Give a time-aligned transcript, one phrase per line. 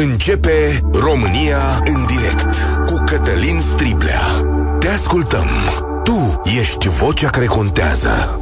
[0.00, 2.54] Începe România în direct
[2.86, 4.20] cu Cătălin Striblea.
[4.78, 5.46] Te ascultăm.
[6.04, 8.40] Tu ești vocea care contează.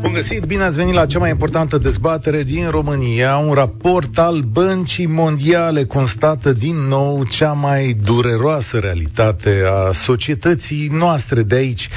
[0.00, 3.36] Bun găsit, bine ați venit la cea mai importantă dezbatere din România.
[3.36, 11.42] Un raport al Băncii Mondiale constată din nou cea mai dureroasă realitate a societății noastre
[11.42, 11.88] de aici.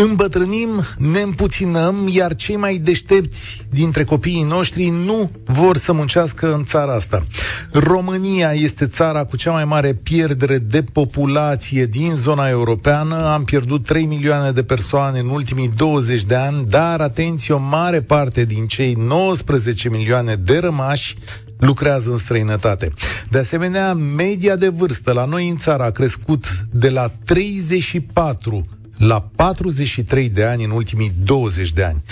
[0.00, 6.64] Îmbătrânim, ne împuținăm, iar cei mai deștepți dintre copiii noștri nu vor să muncească în
[6.64, 7.26] țara asta.
[7.72, 13.32] România este țara cu cea mai mare pierdere de populație din zona europeană.
[13.32, 18.00] Am pierdut 3 milioane de persoane în ultimii 20 de ani, dar, atenție, o mare
[18.00, 21.16] parte din cei 19 milioane de rămași
[21.58, 22.92] lucrează în străinătate.
[23.30, 29.20] De asemenea, media de vârstă la noi în țară a crescut de la 34 la
[29.36, 32.02] 43 de ani în ultimii 20 de ani.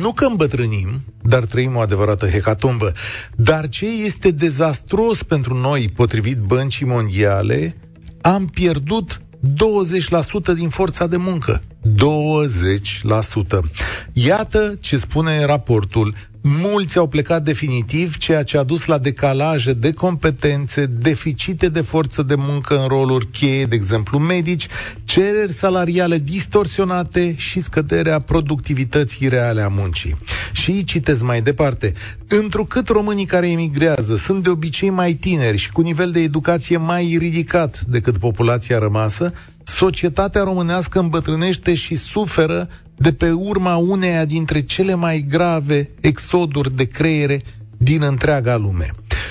[0.00, 2.92] Nu că îmbătrânim, dar trăim o adevărată hecatombă.
[3.36, 7.76] Dar ce este dezastros pentru noi, potrivit băncii mondiale,
[8.20, 9.20] am pierdut
[10.52, 11.62] 20% din forța de muncă.
[11.82, 13.58] 20%.
[14.12, 16.14] Iată ce spune raportul.
[16.46, 22.22] Mulți au plecat definitiv, ceea ce a dus la decalaje de competențe, deficite de forță
[22.22, 24.68] de muncă în roluri cheie, de exemplu medici,
[25.04, 30.16] cereri salariale distorsionate și scăderea productivității reale a muncii.
[30.52, 31.92] Și citez mai departe,
[32.28, 37.16] întrucât românii care emigrează sunt de obicei mai tineri și cu nivel de educație mai
[37.18, 44.94] ridicat decât populația rămasă, societatea românească îmbătrânește și suferă de pe urma uneia dintre cele
[44.94, 47.42] mai grave exoduri de creiere
[47.76, 48.90] din întreaga lume.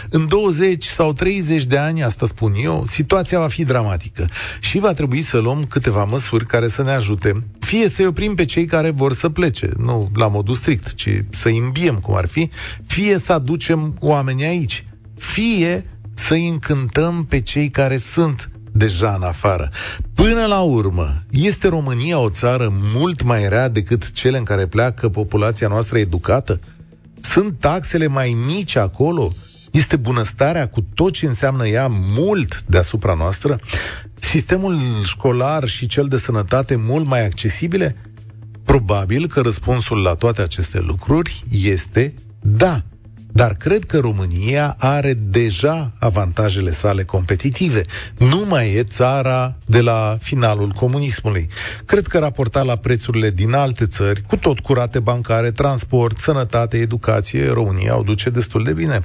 [0.09, 4.93] În 20 sau 30 de ani, asta spun eu, situația va fi dramatică și va
[4.93, 8.89] trebui să luăm câteva măsuri care să ne ajute, fie să-i oprim pe cei care
[8.89, 12.49] vor să plece, nu la modul strict, ci să îmbiem cum ar fi,
[12.85, 14.85] fie să aducem oameni aici,
[15.17, 19.69] fie să-i încântăm pe cei care sunt deja în afară.
[20.13, 25.09] Până la urmă, este România o țară mult mai rea decât cele în care pleacă
[25.09, 26.59] populația noastră educată?
[27.21, 29.33] Sunt taxele mai mici acolo?
[29.71, 33.59] Este bunăstarea cu tot ce înseamnă ea mult deasupra noastră?
[34.19, 37.95] Sistemul școlar și cel de sănătate mult mai accesibile?
[38.63, 42.83] Probabil că răspunsul la toate aceste lucruri este da.
[43.35, 47.81] Dar cred că România are deja avantajele sale competitive.
[48.17, 51.47] Nu mai e țara de la finalul comunismului.
[51.85, 57.49] Cred că raportat la prețurile din alte țări, cu tot curate bancare, transport, sănătate, educație,
[57.49, 59.01] România o duce destul de bine.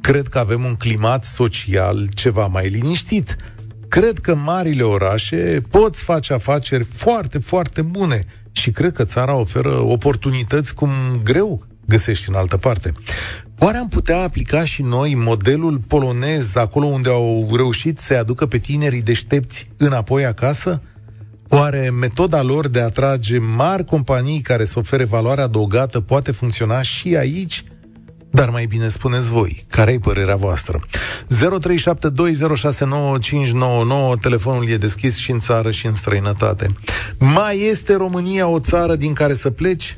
[0.00, 3.36] Cred că avem un climat social ceva mai liniștit.
[3.88, 9.80] Cred că marile orașe pot face afaceri foarte, foarte bune și cred că țara oferă
[9.80, 10.90] oportunități cum
[11.22, 12.92] greu găsești în altă parte.
[13.58, 18.58] Oare am putea aplica și noi modelul polonez acolo unde au reușit să aducă pe
[18.58, 20.82] tinerii deștepți înapoi acasă?
[21.48, 26.82] Oare metoda lor de a atrage mari companii care să ofere valoare adăugată poate funcționa
[26.82, 27.64] și aici?
[28.30, 30.80] Dar mai bine spuneți voi, care e părerea voastră?
[30.80, 30.86] 0372069599,
[34.20, 36.76] telefonul e deschis și în țară și în străinătate.
[37.18, 39.96] Mai este România o țară din care să pleci?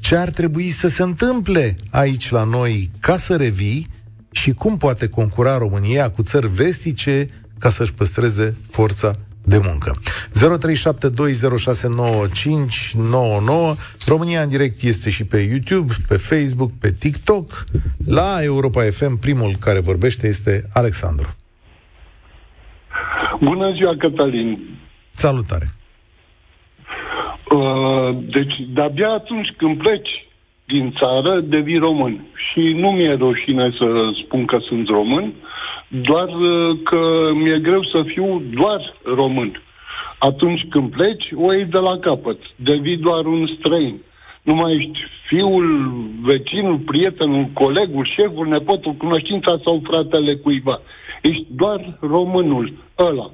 [0.00, 3.86] Ce ar trebui să se întâmple aici la noi ca să revii
[4.30, 7.26] și cum poate concura România cu țări vestice
[7.58, 9.96] ca să-și păstreze forța de muncă.
[13.72, 17.64] 0372069599 România în direct este și pe YouTube, pe Facebook, pe TikTok.
[18.06, 21.34] La Europa FM primul care vorbește este Alexandru.
[23.40, 24.78] Bună ziua, Cătălin!
[25.10, 25.70] Salutare!
[27.54, 30.26] Uh, deci, de-abia atunci când pleci
[30.64, 32.24] din țară, devii român.
[32.34, 35.32] Și nu mi-e rușine să spun că sunt român,
[35.88, 39.62] doar uh, că mi-e greu să fiu doar român.
[40.18, 42.38] Atunci când pleci, o iei de la capăt.
[42.56, 44.02] Devii doar un străin.
[44.42, 50.80] Nu mai ești fiul, vecinul, prietenul, colegul, șeful, nepotul, cunoștința sau fratele cuiva.
[51.22, 53.30] Ești doar românul ăla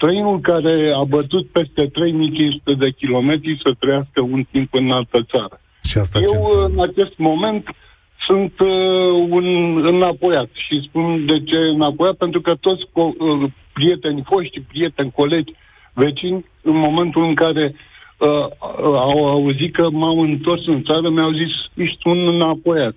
[0.00, 5.60] străinul care a bătut peste 3500 de kilometri să trăiască un timp în altă țară.
[5.82, 7.68] Și asta Eu, în acest moment,
[8.26, 8.68] sunt uh,
[9.28, 9.46] un
[9.86, 10.50] înapoiat.
[10.52, 15.52] Și spun de ce înapoiat, pentru că toți co- uh, prieteni foști, prieteni, colegi,
[15.92, 17.74] vecini, în momentul în care
[18.18, 18.46] uh,
[19.10, 22.96] au auzit că m-am întors în țară, mi-au zis, ești un înapoiat.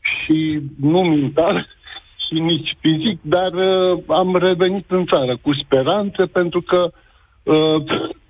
[0.00, 1.66] Și nu mintar,
[2.26, 6.90] și nici fizic, dar uh, am revenit în țară cu speranțe pentru că
[7.42, 7.82] uh,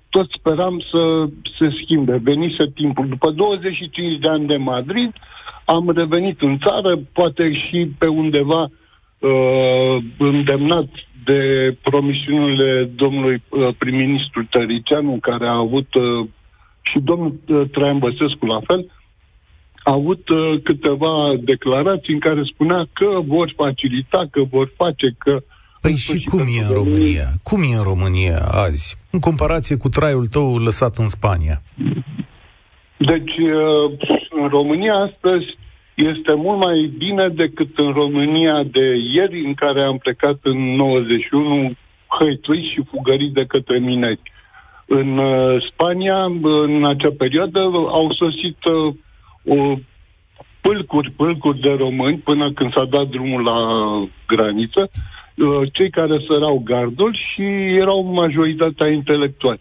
[0.09, 1.25] tot speram să
[1.57, 2.19] se schimbe.
[2.23, 3.07] Venise timpul.
[3.07, 5.13] După 25 de ani de Madrid,
[5.65, 10.89] am revenit în țară, poate și pe undeva uh, îndemnat
[11.25, 11.41] de
[11.81, 16.27] promisiunile domnului uh, prim-ministru Tăricianu, care a avut uh,
[16.81, 18.94] și domnul uh, Traian Băsescu la fel, a
[19.85, 25.43] avut uh, câteva declarații în care spunea că vor facilita, că vor face, că...
[25.81, 27.27] Păi și cum e în România?
[27.43, 31.61] Cum e în România azi, în comparație cu traiul tău lăsat în Spania?
[32.97, 33.91] Deci, uh,
[34.41, 35.45] în România astăzi
[35.93, 41.71] este mult mai bine decât în România de ieri, în care am plecat în 91
[42.19, 44.21] hăituiți și fugăriți de către mineri.
[44.85, 46.23] În uh, Spania,
[46.65, 47.61] în acea perioadă,
[47.99, 48.93] au sosit uh,
[49.47, 49.75] o
[50.65, 53.57] pâlcuri, pâlcuri de români până când s-a dat drumul la
[54.27, 57.43] graniță, uh, cei care sărau gardul și
[57.81, 59.59] erau majoritatea intelectuali.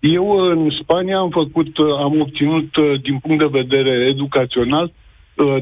[0.00, 4.92] Eu în Spania am făcut, uh, am obținut uh, din punct de vedere educațional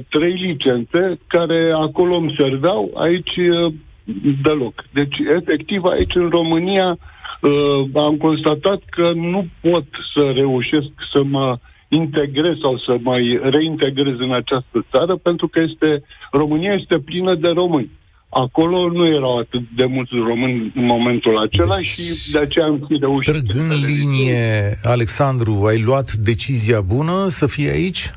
[0.09, 3.35] trei licențe care acolo îmi serveau, aici
[4.43, 4.85] deloc.
[4.93, 6.99] Deci, efectiv, aici în România
[7.95, 9.85] am constatat că nu pot
[10.15, 11.59] să reușesc să mă uh,
[11.95, 17.49] integrez sau să mai reintegrez în această țară, pentru că este România este plină de
[17.49, 17.91] români.
[18.29, 22.85] Acolo nu erau atât de mulți români în momentul acela deci, și de aceea am
[22.89, 23.33] fi reușit.
[23.33, 24.43] Trăgând linie,
[24.83, 28.11] Alexandru, ai luat decizia bună să fii aici?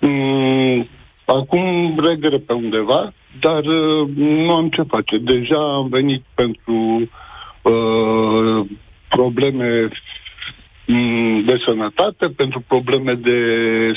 [0.00, 0.88] Mm,
[1.24, 5.18] acum regre pe undeva, dar uh, nu am ce face.
[5.18, 7.08] Deja am venit pentru
[7.62, 8.66] uh,
[9.08, 9.90] probleme Mm,
[11.46, 13.38] de sănătate, pentru probleme de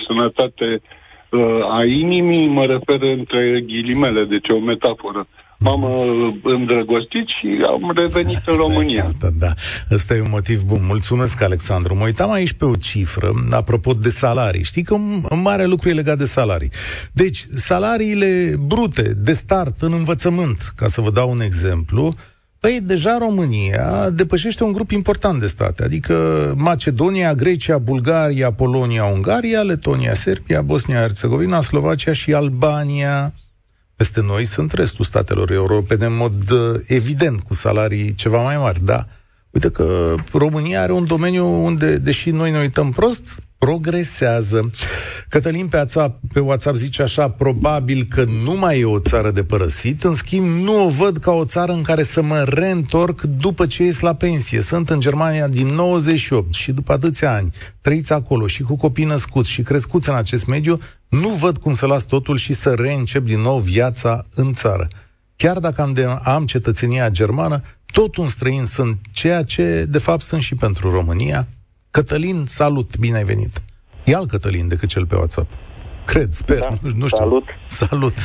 [0.07, 0.81] sănătate
[1.29, 5.27] uh, a inimii, mă refer între ghilimele, deci o metaforă.
[5.59, 9.09] M-am uh, îndrăgostit și am revenit Asta în România.
[9.19, 9.51] Da, da.
[9.91, 10.79] Ăsta e un motiv bun.
[10.88, 11.95] Mulțumesc, Alexandru.
[11.95, 14.63] Mă uitam aici pe o cifră, apropo de salarii.
[14.63, 16.71] Știi că un mare lucru e legat de salarii.
[17.11, 22.13] Deci, salariile brute de start în învățământ, ca să vă dau un exemplu,
[22.61, 26.15] Păi, deja România depășește un grup important de state, adică
[26.57, 33.33] Macedonia, Grecia, Bulgaria, Polonia, Ungaria, Letonia, Serbia, Bosnia-Herzegovina, Slovacia și Albania.
[33.95, 38.85] Peste noi sunt restul statelor europene în mod uh, evident, cu salarii ceva mai mari,
[38.85, 39.07] da.
[39.49, 44.71] Uite că România are un domeniu unde, deși noi ne uităm prost, progresează.
[45.29, 49.43] Cătălin pe WhatsApp, pe WhatsApp zice așa, probabil că nu mai e o țară de
[49.43, 53.65] părăsit, în schimb nu o văd ca o țară în care să mă reîntorc după
[53.65, 54.61] ce ies la pensie.
[54.61, 59.49] Sunt în Germania din 98 și după atâția ani, trăiți acolo și cu copii născuți
[59.49, 60.79] și crescuți în acest mediu,
[61.09, 64.87] nu văd cum să las totul și să reîncep din nou viața în țară.
[65.35, 70.21] Chiar dacă am, de, am cetățenia germană, tot un străin sunt, ceea ce de fapt
[70.21, 71.47] sunt și pentru România,
[71.91, 73.53] Cătălin, salut, bine ai venit.
[74.05, 75.49] E alt Cătălin decât cel pe WhatsApp.
[76.05, 77.17] Cred, sper, da, nu, nu știu.
[77.17, 77.47] Salut.
[77.67, 78.17] Salut.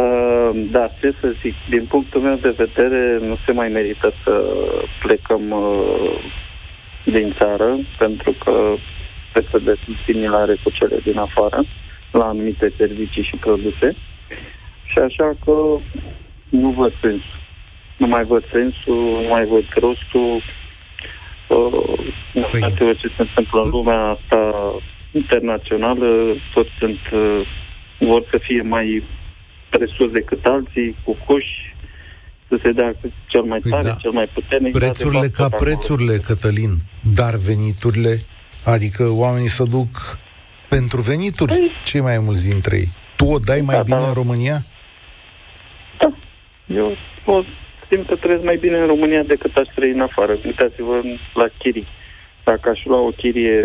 [0.00, 4.32] Uh, da, ce să zic, din punctul meu de vedere, nu se mai merită să
[5.02, 6.18] plecăm uh,
[7.04, 8.74] din țară, pentru că
[9.32, 11.64] PSD sunt similare cu cele din afară,
[12.12, 13.96] la anumite servicii și produse.
[14.84, 15.54] Și așa că
[16.48, 17.22] nu văd sens.
[17.96, 20.42] Nu mai văd sensul, nu mai văd rostul
[21.48, 22.74] Uh, păi...
[22.78, 24.72] ce se întâmplă în lumea asta
[25.12, 26.06] internațională,
[26.54, 27.46] toți sunt, uh,
[27.98, 29.02] vor să fie mai
[29.68, 31.74] presus decât alții, cu coși,
[32.48, 32.94] să se dea
[33.26, 33.94] cel mai păi tare, da.
[34.00, 34.72] cel mai puternic.
[34.72, 36.72] Prețurile ca prețurile, Cătălin,
[37.14, 38.18] dar veniturile,
[38.64, 40.18] adică oamenii să duc
[40.68, 41.70] pentru venituri, păi...
[41.84, 42.88] cei mai mulți dintre ei.
[43.16, 44.06] Tu o dai mai da, bine da.
[44.06, 44.58] în România?
[45.98, 46.12] Da.
[46.66, 47.42] Eu o
[47.90, 50.38] simt că trăiesc mai bine în România decât aș trăi în afară.
[50.44, 51.02] Uitați-vă
[51.34, 51.86] la chirii.
[52.44, 53.64] Dacă aș lua o chirie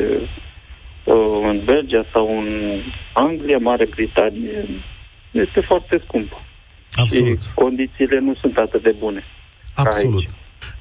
[1.03, 2.81] uh, în Belgia sau în
[3.13, 4.65] Anglia, Mare Britanie,
[5.31, 6.37] este foarte scumpă.
[6.91, 7.41] Absolut.
[7.41, 9.23] Și condițiile nu sunt atât de bune.
[9.75, 10.25] Absolut.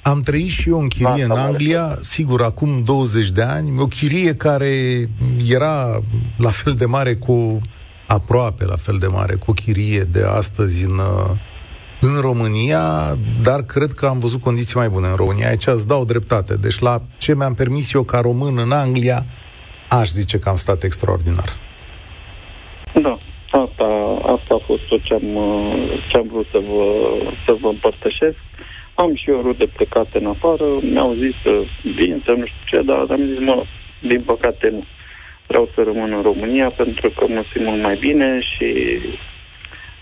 [0.02, 1.98] Am trăit și eu în chirie Asta în Anglia, mare.
[2.02, 4.70] sigur, acum 20 de ani, o chirie care
[5.48, 6.00] era
[6.38, 7.60] la fel de mare cu,
[8.06, 11.30] aproape la fel de mare cu o chirie de astăzi în, uh,
[12.00, 12.80] în România,
[13.42, 15.48] dar cred că am văzut condiții mai bune în România.
[15.48, 16.56] Aici îți dau dreptate.
[16.56, 19.22] Deci la ce mi-am permis eu ca român în Anglia,
[19.88, 21.48] aș zice că am stat extraordinar.
[23.02, 23.18] Da,
[23.50, 23.86] asta,
[24.34, 25.28] asta a fost tot ce am,
[26.08, 26.84] ce am vrut să vă,
[27.46, 28.38] să vă împărtășesc.
[28.94, 31.52] Am și eu rude plecate în afară, mi-au zis să
[31.98, 33.64] vin, să nu știu ce, dar am zis, mă,
[34.00, 34.84] din păcate nu.
[35.46, 38.98] Vreau să rămân în România pentru că mă simt mult mai bine și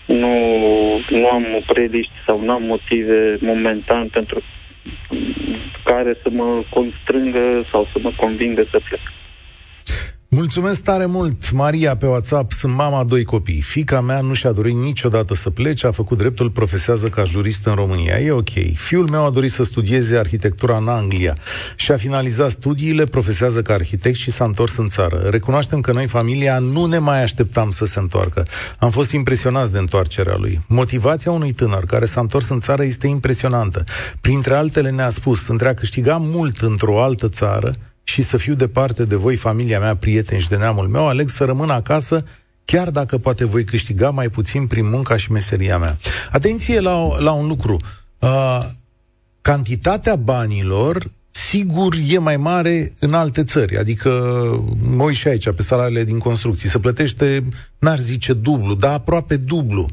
[0.07, 0.33] nu,
[1.09, 4.43] nu am preliști sau nu am motive momentan pentru
[5.83, 8.99] care să mă constrângă sau să mă convingă să plec.
[10.29, 12.51] Mulțumesc tare mult, Maria, pe WhatsApp.
[12.51, 13.61] Sunt mama doi copii.
[13.61, 17.73] Fica mea nu și-a dorit niciodată să plece, a făcut dreptul, profesează ca jurist în
[17.73, 18.19] România.
[18.19, 18.49] E ok.
[18.75, 21.37] Fiul meu a dorit să studieze arhitectura în Anglia
[21.75, 25.27] și a finalizat studiile, profesează ca arhitect și s-a întors în țară.
[25.29, 28.45] Recunoaștem că noi, familia, nu ne mai așteptam să se întoarcă.
[28.79, 30.61] Am fost impresionați de întoarcerea lui.
[30.67, 33.83] Motivația unui tânăr care s-a întors în țară este impresionantă.
[34.21, 37.73] Printre altele ne-a spus, între a câștiga mult într-o altă țară,
[38.09, 41.45] și să fiu departe de voi, familia mea, prieteni și de neamul meu, aleg să
[41.45, 42.23] rămân acasă
[42.65, 45.97] chiar dacă poate voi câștiga mai puțin prin munca și meseria mea.
[46.31, 47.81] Atenție la, la un lucru.
[48.19, 48.59] Uh,
[49.41, 53.77] cantitatea banilor sigur e mai mare în alte țări.
[53.77, 54.09] Adică,
[54.81, 57.43] mă uit și aici, pe salariile din construcții, se plătește,
[57.79, 59.85] n-ar zice dublu, dar aproape dublu.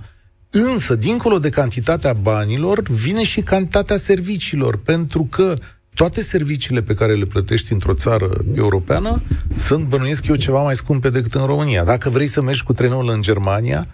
[0.51, 5.55] Însă, dincolo de cantitatea banilor, vine și cantitatea serviciilor, pentru că
[5.95, 9.23] toate serviciile pe care le plătești într-o țară europeană
[9.57, 11.85] sunt, bănuiesc eu, ceva mai scumpe decât în România.
[11.85, 13.87] Dacă vrei să mergi cu trenul în Germania,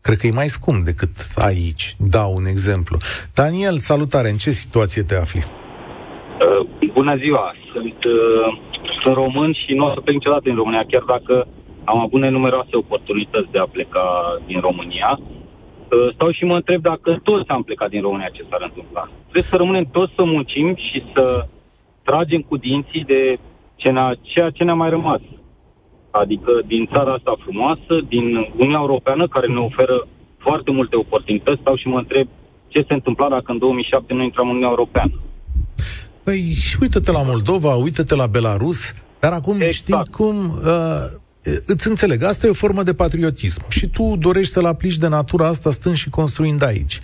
[0.00, 1.96] cred că e mai scump decât aici.
[1.98, 2.96] Dau un exemplu.
[3.34, 5.42] Daniel, salutare, în ce situație te afli?
[5.44, 8.48] Uh, bună ziua, sunt, uh,
[9.00, 11.46] sunt român și nu o să plec niciodată în România, chiar dacă
[11.84, 14.04] am avut nenumeroase oportunități de a pleca
[14.46, 15.20] din România.
[15.92, 19.08] Uh, stau și mă întreb dacă toți am plecat din România ce s-ar întâmpla.
[19.22, 21.46] Trebuie să rămânem toți să muncim și să
[22.02, 23.38] tragem cu dinții de
[23.76, 25.20] ce ne-a, ceea ce ne-a mai rămas.
[26.10, 28.26] Adică din țara asta frumoasă, din
[28.56, 30.06] Uniunea Europeană, care ne oferă
[30.38, 32.28] foarte multe oportunități, stau și mă întreb
[32.68, 35.12] ce se întâmpla dacă în 2007 nu intram în Uniunea Europeană.
[36.24, 36.42] Păi,
[36.80, 39.72] uite-te la Moldova, uite-te la Belarus, dar acum exact.
[39.72, 40.36] știi cum...
[40.50, 41.24] Uh
[41.66, 45.46] îți înțeleg, asta e o formă de patriotism și tu dorești să-l aplici de natura
[45.46, 47.00] asta stând și construind aici.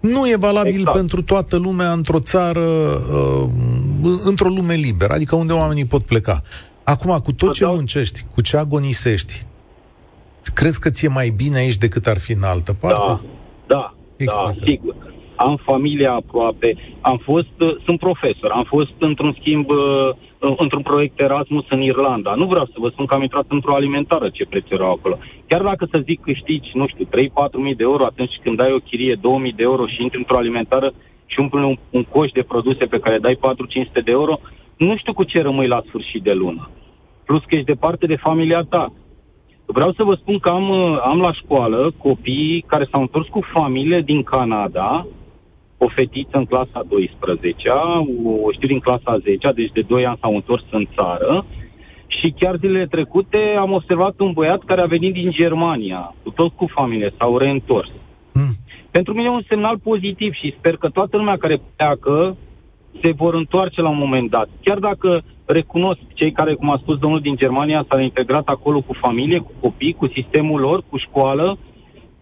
[0.00, 0.96] Nu e valabil exact.
[0.96, 2.66] pentru toată lumea într-o țară,
[3.12, 3.48] uh,
[4.24, 6.42] într-o lume liberă, adică unde oamenii pot pleca.
[6.84, 9.44] Acum, cu tot ce muncești, cu ce agonisești,
[10.54, 13.06] crezi că ți-e mai bine aici decât ar fi în altă parte?
[13.06, 13.20] Da,
[13.66, 14.54] da, Explică.
[14.58, 14.94] da, sigur
[15.36, 19.76] am familia aproape, am fost, uh, sunt profesor, am fost într-un schimb, uh,
[20.56, 22.34] într-un proiect Erasmus în Irlanda.
[22.34, 25.18] Nu vreau să vă spun că am intrat într-o alimentară ce preț erau acolo.
[25.46, 27.08] Chiar dacă să zic câștigi, nu știu, 3-4
[27.56, 30.36] mii de euro atunci când dai o chirie 2 mii de euro și intri într-o
[30.36, 30.92] alimentară
[31.26, 33.38] și umpli un, un coș de produse pe care dai
[34.00, 34.38] 4-500 de euro,
[34.76, 36.70] nu știu cu ce rămâi la sfârșit de lună.
[37.24, 38.92] Plus că ești departe de familia ta.
[39.66, 43.40] Vreau să vă spun că am, uh, am la școală copii care s-au întors cu
[43.52, 45.06] familie din Canada,
[45.84, 48.04] o fetiță în clasa 12-a,
[48.44, 51.46] o știu din clasa 10-a, deci de 2 ani s-au întors în țară.
[52.06, 56.52] Și chiar zilele trecute am observat un băiat care a venit din Germania, cu tot
[56.56, 57.90] cu familie, s-au reîntors.
[58.34, 58.54] Mm.
[58.90, 62.36] Pentru mine e un semnal pozitiv și sper că toată lumea care pleacă
[63.02, 64.48] se vor întoarce la un moment dat.
[64.62, 68.92] Chiar dacă recunosc cei care, cum a spus domnul din Germania, s-au integrat acolo cu
[69.00, 71.58] familie, cu copii, cu sistemul lor, cu școală,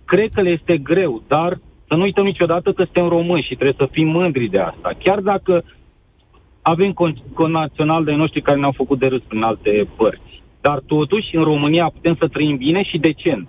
[0.04, 1.58] cred că le este greu, dar
[1.90, 4.90] să nu uităm niciodată că suntem români și trebuie să fim mândri de asta.
[5.02, 5.64] Chiar dacă
[6.62, 6.92] avem
[7.34, 10.42] conațional de noștri care ne-au făcut de râs prin alte părți.
[10.60, 13.48] Dar totuși, în România putem să trăim bine și decent,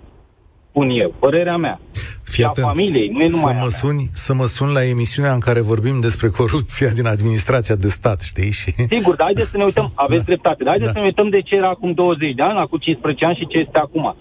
[0.68, 1.80] spun eu, părerea mea.
[2.24, 5.40] Fii atent, familiei, nu e numai să mă, suni, să mă sun la emisiunea în
[5.40, 8.50] care vorbim despre corupția din administrația de stat, știi?
[8.50, 8.70] Și...
[8.96, 10.30] Sigur, dar haideți să ne uităm, aveți da.
[10.32, 10.98] dreptate, dar haideți da.
[10.98, 13.58] să ne uităm de ce era acum 20 de ani, acum 15 ani și ce
[13.58, 14.16] este acum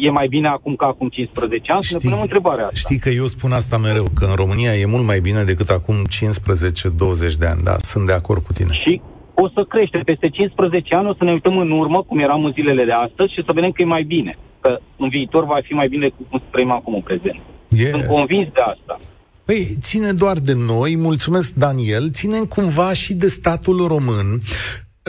[0.00, 1.82] e mai bine acum ca acum 15 ani?
[1.82, 2.78] Știi, să ne punem întrebarea asta.
[2.78, 5.94] Știi că eu spun asta mereu, că în România e mult mai bine decât acum
[5.94, 7.62] 15-20 de ani.
[7.62, 8.72] Da, sunt de acord cu tine.
[8.72, 9.00] Și
[9.34, 9.98] o să crește.
[10.04, 13.32] Peste 15 ani o să ne uităm în urmă, cum eram în zilele de astăzi,
[13.32, 14.38] și să vedem că e mai bine.
[14.60, 17.40] Că în viitor va fi mai bine decât cum trăim acum în prezent.
[17.68, 17.90] Yeah.
[17.90, 18.98] Sunt convins de asta.
[19.44, 24.40] Păi, ține doar de noi, mulțumesc Daniel, ține cumva și de statul român.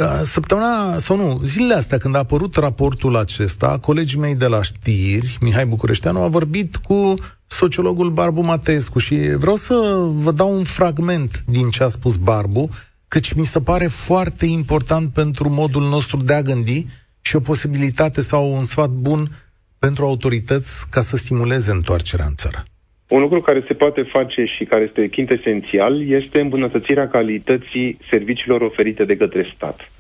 [0.02, 4.62] Uh, săptămâna, sau nu, zilele astea, când a apărut raportul acesta, colegii mei de la
[4.62, 7.14] știri, Mihai Bucureșteanu, a vorbit cu
[7.48, 9.74] sociologul Barbu Matescu și vreau să
[10.14, 12.70] vă dau un fragment din ce a spus Barbu,
[13.08, 16.86] căci mi se pare foarte important pentru modul nostru de a gândi
[17.22, 19.44] și o posibilitate sau un sfat bun
[19.80, 22.66] pentru autorități ca să stimuleze întoarcerea în țară.
[23.08, 29.06] Un lucru care se poate face și care este esențial este îmbunătățirea calității serviciilor oferite
[29.06, 29.92] de către stat.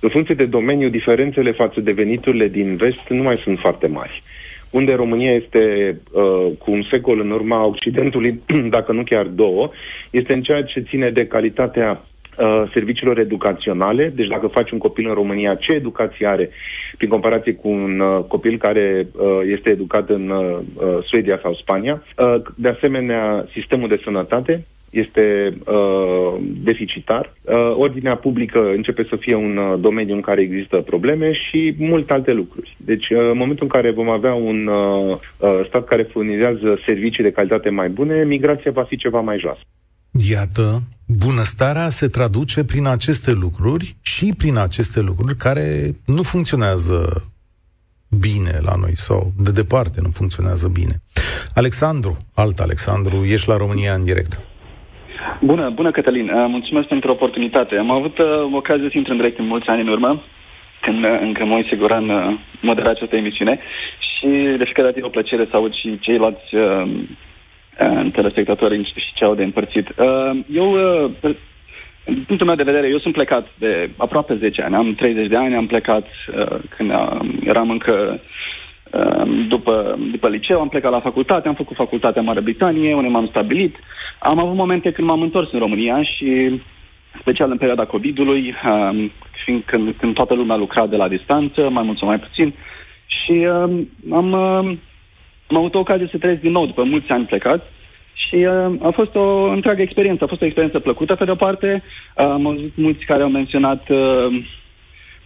[0.00, 4.22] În funcție de domeniu, diferențele față de veniturile din vest nu mai sunt foarte mari.
[4.70, 8.40] Unde România este uh, cu un secol în urma Occidentului,
[8.76, 9.70] dacă nu chiar două,
[10.10, 12.04] este în ceea ce ține de calitatea
[12.38, 14.12] uh, serviciilor educaționale.
[14.14, 16.50] Deci dacă faci un copil în România, ce educație are
[16.96, 21.54] prin comparație cu un uh, copil care uh, este educat în uh, uh Suedia sau
[21.54, 22.02] Spania.
[22.16, 29.34] Uh, de asemenea, sistemul de sănătate, este uh, deficitar, uh, ordinea publică începe să fie
[29.34, 32.76] un uh, domeniu în care există probleme și multe alte lucruri.
[32.76, 37.22] Deci, uh, în momentul în care vom avea un uh, uh, stat care furnizează servicii
[37.22, 39.60] de calitate mai bune, migrația va fi ceva mai joasă.
[40.26, 45.66] Iată, bunăstarea se traduce prin aceste lucruri și prin aceste lucruri care
[46.06, 46.98] nu funcționează
[48.26, 50.94] bine la noi sau de departe nu funcționează bine.
[51.54, 54.40] Alexandru, alt Alexandru, ești la România în direct.
[55.40, 57.76] Bună, bună Cătălin, uh, mulțumesc pentru oportunitate.
[57.76, 60.22] Am avut uh, ocazia să intru în direct în mulți ani în urmă,
[60.80, 63.58] când uh, încă Moise Goran uh, modera această emisiune
[63.98, 66.90] și de fiecare dată e o plăcere să aud și ceilalți uh,
[67.80, 69.88] uh, telespectatori și ce au de împărțit.
[69.88, 71.34] Uh, eu, uh,
[72.04, 75.36] din punctul meu de vedere, eu sunt plecat de aproape 10 ani, am 30 de
[75.36, 78.20] ani, am plecat uh, când uh, eram încă
[78.90, 83.08] Ehm, după, după liceu am plecat la facultate, am făcut facultatea în Marea Britanie, unde
[83.08, 83.76] m-am stabilit.
[84.18, 86.60] Am avut momente când m-am întors în România și,
[87.20, 89.12] special în perioada COVID-ului, ehm,
[89.44, 92.54] fiind când, când toată lumea lucra de la distanță, mai mult sau mai puțin,
[93.06, 94.78] și um, am, um,
[95.48, 97.72] am avut o ocazie să trăiesc din nou după mulți ani plecat
[98.12, 100.24] și uh, a fost o întreagă experiență.
[100.24, 101.82] A fost o experiență plăcută, pe de-o parte.
[101.82, 104.44] Uh, am auzit mulți care au menționat uh,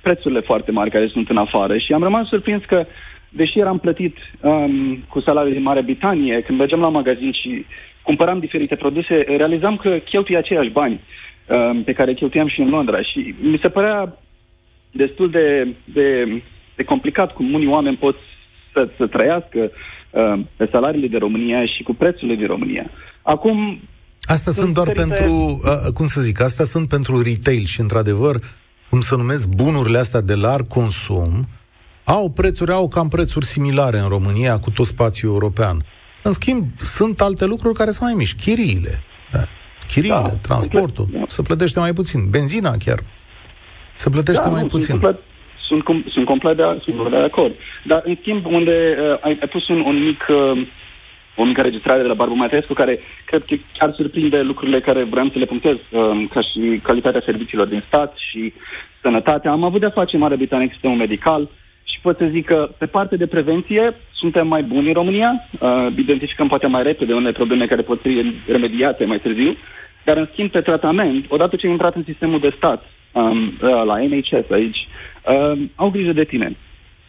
[0.01, 2.87] prețurile foarte mari care sunt în afară și am rămas surprins că
[3.29, 7.67] deși eram plătit um, cu salariul din Marea Britanie, când mergeam la magazin și
[8.03, 11.01] cumpăram diferite produse, realizam că cheltui aceiași bani
[11.47, 14.19] um, pe care cheltuiam și în Londra și mi se părea
[14.91, 16.43] destul de, de,
[16.77, 18.17] de complicat cum unii oameni pot
[18.73, 19.71] să, să trăiască
[20.13, 22.91] uh, pe salariile de România și cu prețurile din România.
[23.23, 23.81] Acum...
[24.23, 25.15] Asta sunt, sunt doar diferite...
[25.15, 28.37] pentru, uh, cum să zic, asta sunt pentru retail și, într-adevăr,
[28.91, 31.61] cum să numesc, bunurile astea de larg consum, uh,
[32.05, 35.85] au prețuri, au cam prețuri similare în România cu tot spațiul european.
[36.23, 38.35] În schimb, sunt alte lucruri care sunt mai mici.
[38.35, 39.03] Chiriile.
[39.33, 39.39] Da.
[39.87, 41.25] Chiriile, da, transportul, da.
[41.27, 42.31] se plătește mai puțin.
[42.31, 42.99] Benzina chiar.
[43.97, 44.87] Se plătește da, mai nu, puțin.
[44.87, 45.23] Sunt complet,
[45.73, 47.55] sunt, com, sunt complet de, sunt de acord.
[47.85, 50.27] Dar, în schimb, unde uh, ai, ai pus un, un mic...
[50.29, 50.67] Uh,
[51.37, 55.29] o mică registrare de la Barbu Matescu, care cred că chiar surprinde lucrurile care vreau
[55.33, 58.53] să le punctez, uh, ca și calitatea serviciilor din stat și
[59.03, 59.51] sănătatea.
[59.51, 61.49] Am avut de-a face în Marea Britanie cu sistemul medical,
[61.93, 65.87] și pot să zic că pe parte de prevenție suntem mai buni în România, uh,
[65.97, 69.57] identificăm poate mai repede unele probleme care pot fi remediate mai târziu,
[70.05, 73.83] dar în schimb pe tratament, odată ce ai intrat în sistemul de stat, um, uh,
[73.85, 74.89] la NHS aici,
[75.27, 76.57] uh, au grijă de tine.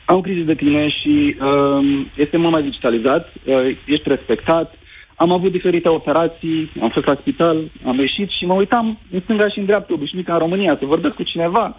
[0.05, 4.73] Au grijă de tine și uh, este mult mai digitalizat, uh, ești respectat.
[5.15, 9.49] Am avut diferite operații, am fost la spital, am ieșit și mă uitam în stânga
[9.49, 11.77] și în dreapta, obișnuit ca în România, să vorbesc cu cineva,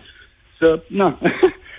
[0.59, 0.83] să...
[0.87, 1.19] Na.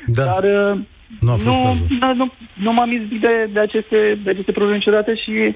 [0.06, 0.24] Da.
[0.24, 0.80] Dar uh,
[1.20, 1.86] nu a fost nu, cazul.
[2.00, 5.56] Nu, nu, nu m-am izbit de, de, aceste, de aceste probleme niciodată și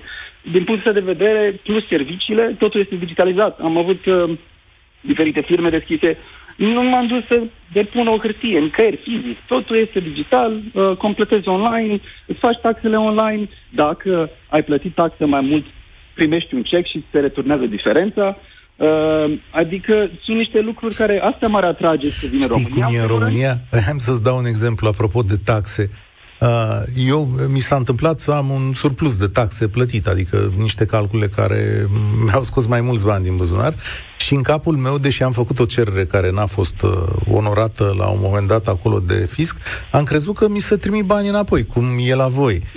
[0.51, 3.59] din punctul de vedere, plus serviciile, totul este digitalizat.
[3.59, 4.37] Am avut uh,
[5.01, 6.17] diferite firme deschise.
[6.59, 7.41] Nu m-am dus să
[7.73, 9.37] depun o hârtie, nicăieri fizic.
[9.47, 13.49] Totul este digital, uh, completezi online, îți faci taxele online.
[13.69, 15.65] Dacă ai plătit taxe mai mult,
[16.15, 18.37] primești un check și se returnează diferența.
[18.75, 22.85] Uh, adică sunt niște lucruri care asta m-ar atrage să vină Știi România.
[22.85, 23.53] cum e în România?
[23.71, 25.89] Hai să-ți dau un exemplu apropo de taxe.
[26.39, 31.27] Uh, eu, mi s-a întâmplat să am un surplus de taxe plătit, adică niște calcule
[31.27, 31.87] care
[32.25, 33.75] mi-au scos mai mulți bani din buzunar
[34.17, 36.91] și în capul meu, deși am făcut o cerere care n-a fost uh,
[37.31, 39.57] onorată la un moment dat acolo de fisc,
[39.91, 42.61] am crezut că mi se trimit banii înapoi, cum e la voi.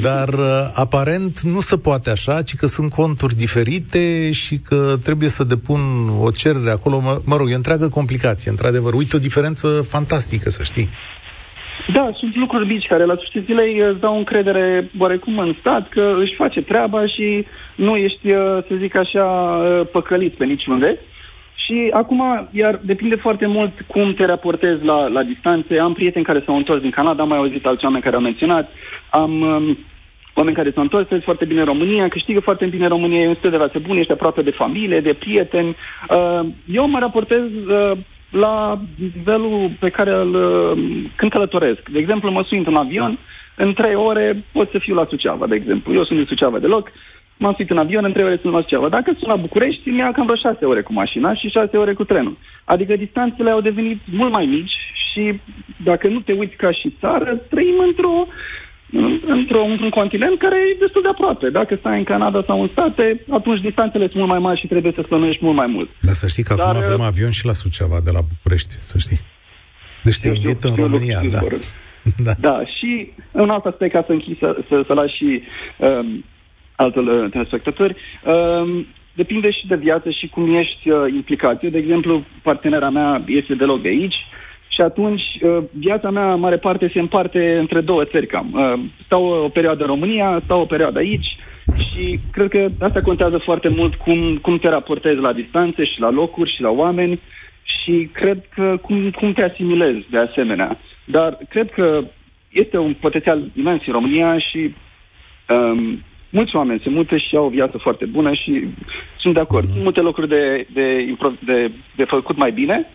[0.00, 5.28] Dar uh, aparent nu se poate așa, ci că sunt conturi diferite și că trebuie
[5.28, 5.80] să depun
[6.20, 7.00] o cerere acolo.
[7.00, 8.94] Mă, mă rog, e o întreagă complicație, într-adevăr.
[8.94, 10.90] Uite, o diferență fantastică, să știi.
[11.92, 16.14] Da, sunt lucruri mici care la sfârșitul zilei îți dau încredere oarecum în stat că
[16.18, 20.98] își face treaba și nu ești, uh, să zic așa, uh, păcălit pe niciunde.
[21.54, 25.78] Și acum, iar depinde foarte mult cum te raportezi la, la distanțe.
[25.78, 28.70] Am prieteni care s-au întors din Canada, am mai auzit alți oameni care au menționat.
[29.10, 29.78] Am um,
[30.34, 33.28] oameni care s-au întors, trăiesc foarte bine în România, câștigă foarte bine în România, e
[33.28, 35.76] un stil de viață bun, ești aproape de familie, de prieteni.
[36.10, 37.92] Uh, eu mă raportez uh,
[38.32, 41.88] la nivelul pe care îl, uh, când călătoresc.
[41.88, 43.18] De exemplu, mă sunt în avion,
[43.56, 45.94] în trei ore pot să fiu la Suceava, de exemplu.
[45.94, 46.90] Eu sunt din Suceava deloc,
[47.36, 48.88] m-am suit în avion, în trei ore sunt la Suceava.
[48.88, 52.04] Dacă sunt la București, mi-a cam vreo șase ore cu mașina și șase ore cu
[52.04, 52.36] trenul.
[52.64, 54.76] Adică distanțele au devenit mult mai mici
[55.10, 55.40] și
[55.84, 58.26] dacă nu te uiți ca și țară, trăim într-o
[59.26, 61.50] într-un, într-un continent care e destul de aproape.
[61.50, 64.92] Dacă stai în Canada sau în state, atunci distanțele sunt mult mai mari și trebuie
[64.94, 65.88] să plănuiești mult mai mult.
[66.00, 68.74] Dar să știi că Dar, acum avem uh, avion și la Suceava de la București,
[68.80, 69.20] să știi.
[70.02, 71.40] Deci te invit în România, da.
[72.26, 72.32] da.
[72.40, 75.42] Da, și un alt aspect ca să închid, să, să, să las și
[75.76, 76.24] um,
[76.76, 77.96] altul uh, telespectatori.
[78.24, 81.62] Um, depinde și de viață și cum ești uh, implicat.
[81.64, 84.16] Eu, de exemplu, partenera mea este deloc de aici
[84.74, 88.52] și atunci uh, viața mea, mare parte, se împarte între două țări cam.
[88.52, 91.36] Uh, stau o perioadă în România, stau o perioadă aici
[91.76, 96.10] și cred că asta contează foarte mult cum, cum te raportezi la distanțe și la
[96.10, 97.20] locuri și la oameni
[97.62, 100.78] și cred că cum, cum te asimilezi de asemenea.
[101.04, 102.04] Dar cred că
[102.48, 104.74] este un potențial imens în România și
[105.48, 108.68] um, mulți oameni se mută și au o viață foarte bună și
[109.18, 109.68] sunt de acord.
[109.68, 112.86] Sunt multe lucruri de, de, de, de făcut mai bine,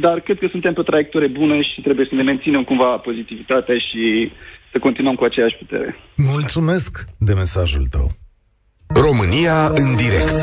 [0.00, 3.74] dar cred că suntem pe o traiectorie bună și trebuie să ne menținem cumva pozitivitatea
[3.74, 4.32] și
[4.72, 5.96] să continuăm cu aceeași putere.
[6.16, 8.10] Mulțumesc de mesajul tău.
[8.86, 10.42] România în direct.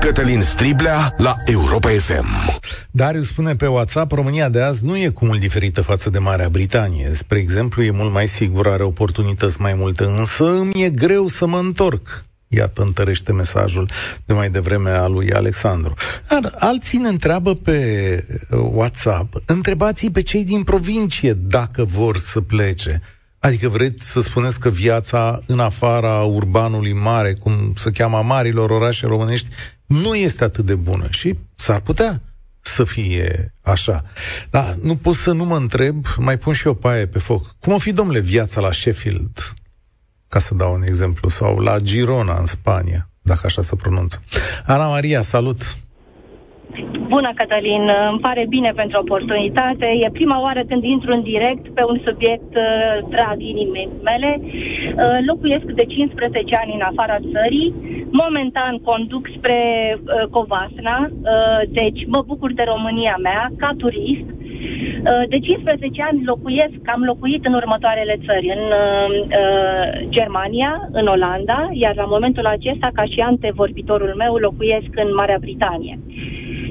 [0.00, 2.26] Cătălin Striblea la Europa FM.
[2.90, 6.48] Darius spune pe WhatsApp, România de azi nu e cu mult diferită față de Marea
[6.48, 7.08] Britanie.
[7.12, 11.46] Spre exemplu, e mult mai sigur, are oportunități mai multe, însă îmi e greu să
[11.46, 12.24] mă întorc.
[12.56, 13.90] Iată, întărește mesajul
[14.24, 15.94] de mai devreme a lui Alexandru.
[16.28, 17.78] Dar alții ne întreabă pe
[18.50, 23.02] uh, WhatsApp, întrebați pe cei din provincie dacă vor să plece.
[23.38, 29.06] Adică vreți să spuneți că viața în afara urbanului mare, cum se cheamă marilor orașe
[29.06, 29.48] românești,
[29.86, 32.22] nu este atât de bună și s-ar putea
[32.60, 34.04] să fie așa.
[34.50, 37.54] Dar nu pot să nu mă întreb, mai pun și o paie pe foc.
[37.58, 39.54] Cum o fi, domnule, viața la Sheffield?
[40.36, 41.28] Ca să dau un exemplu.
[41.38, 44.16] Sau la Girona, în Spania, dacă așa se pronunță.
[44.74, 45.60] Ana Maria, salut!
[47.12, 47.84] Bună, Cătălin!
[48.10, 49.86] Îmi pare bine pentru oportunitate.
[50.04, 52.64] E prima oară când intru în direct pe un subiect uh,
[53.14, 54.30] drag inimii mele.
[54.40, 57.74] Uh, locuiesc de 15 ani în afara țării.
[58.22, 59.58] Momentan conduc spre
[59.96, 64.28] uh, Covasna, uh, deci mă bucur de România mea ca turist.
[64.30, 64.45] Uh,
[65.28, 71.68] de 15 ani locuiesc, am locuit în următoarele țări, în uh, uh, Germania, în Olanda,
[71.72, 75.98] iar la momentul acesta, ca și antevorbitorul meu, locuiesc în Marea Britanie.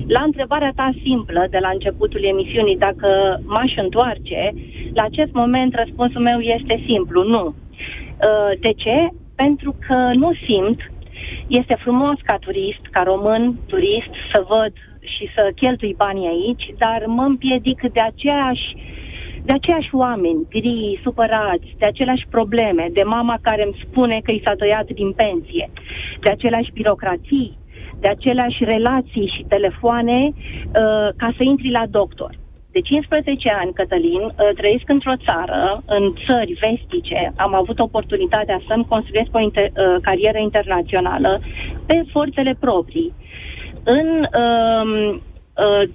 [0.07, 4.53] La întrebarea ta simplă de la începutul emisiunii, dacă m-aș întoarce,
[4.93, 7.45] la acest moment răspunsul meu este simplu, nu.
[7.45, 9.09] Uh, de ce?
[9.35, 10.79] Pentru că nu simt,
[11.47, 14.73] este frumos ca turist, ca român turist, să văd
[15.07, 18.75] și să cheltui banii aici, dar mă împiedic de aceeași
[19.47, 24.41] de aceiași oameni gri, supărați, de aceleași probleme, de mama care îmi spune că i
[24.43, 25.69] s-a tăiat din pensie,
[26.21, 27.57] de aceleași birocrații,
[27.99, 32.31] de aceleași relații și telefoane uh, ca să intri la doctor.
[32.71, 37.33] De 15 ani, Cătălin, uh, trăiesc într-o țară, în țări vestice.
[37.35, 41.41] Am avut oportunitatea să-mi construiesc o inter- uh, carieră internațională
[41.85, 43.13] pe forțele proprii.
[43.87, 45.19] În, uh,
[45.57, 45.89] uh,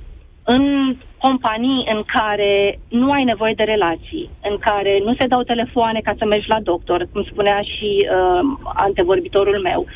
[0.44, 2.52] în companii în care
[2.88, 6.61] nu ai nevoie de relații, în care nu se dau telefoane ca să mergi la
[6.70, 8.40] doctor, cum spunea și uh,
[8.87, 9.87] antevorbitorul meu.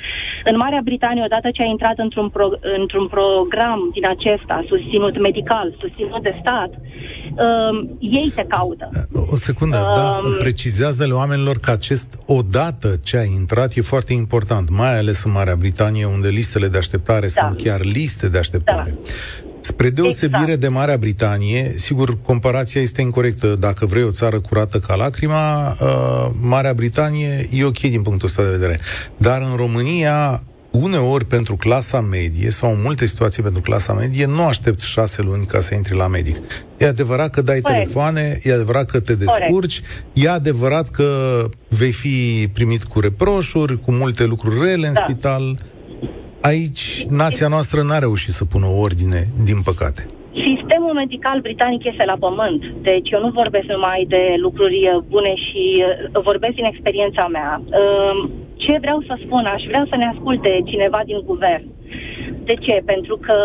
[0.45, 5.77] În Marea Britanie, odată ce ai intrat într-un, pro- într-un program din acesta, susținut medical,
[5.81, 6.71] susținut de stat,
[7.45, 8.89] uh, ei te caută.
[9.33, 14.13] O secundă, uh, da, um, precizează-le oamenilor că acest odată ce ai intrat e foarte
[14.13, 17.47] important, mai ales în Marea Britanie, unde listele de așteptare da.
[17.47, 18.95] sunt chiar liste de așteptare.
[19.03, 19.53] Da.
[19.65, 20.61] Spre deosebire exact.
[20.61, 23.47] de Marea Britanie, sigur, comparația este incorrectă.
[23.47, 28.43] Dacă vrei o țară curată ca lacrima, uh, Marea Britanie e ok din punctul ăsta
[28.43, 28.81] de vedere.
[29.17, 34.43] Dar în România, uneori pentru clasa medie, sau în multe situații pentru clasa medie, nu
[34.43, 36.37] aștept șase luni ca să intri la medic.
[36.77, 37.81] E adevărat că dai Corect.
[37.81, 40.07] telefoane, e adevărat că te descurci, Corect.
[40.13, 45.07] e adevărat că vei fi primit cu reproșuri, cu multe lucruri rele în da.
[45.09, 45.59] spital
[46.51, 46.85] aici
[47.23, 50.03] nația noastră n-a reușit să pună o ordine, din păcate.
[50.51, 55.35] Sistemul medical britanic este la pământ, deci eu nu vorbesc numai de lucruri uh, bune
[55.47, 57.51] și uh, vorbesc din experiența mea.
[57.81, 58.19] Um,
[58.65, 59.45] ce vreau să spun?
[59.45, 61.67] Aș vrea să ne asculte cineva din guvern.
[62.49, 62.83] De ce?
[62.85, 63.37] Pentru că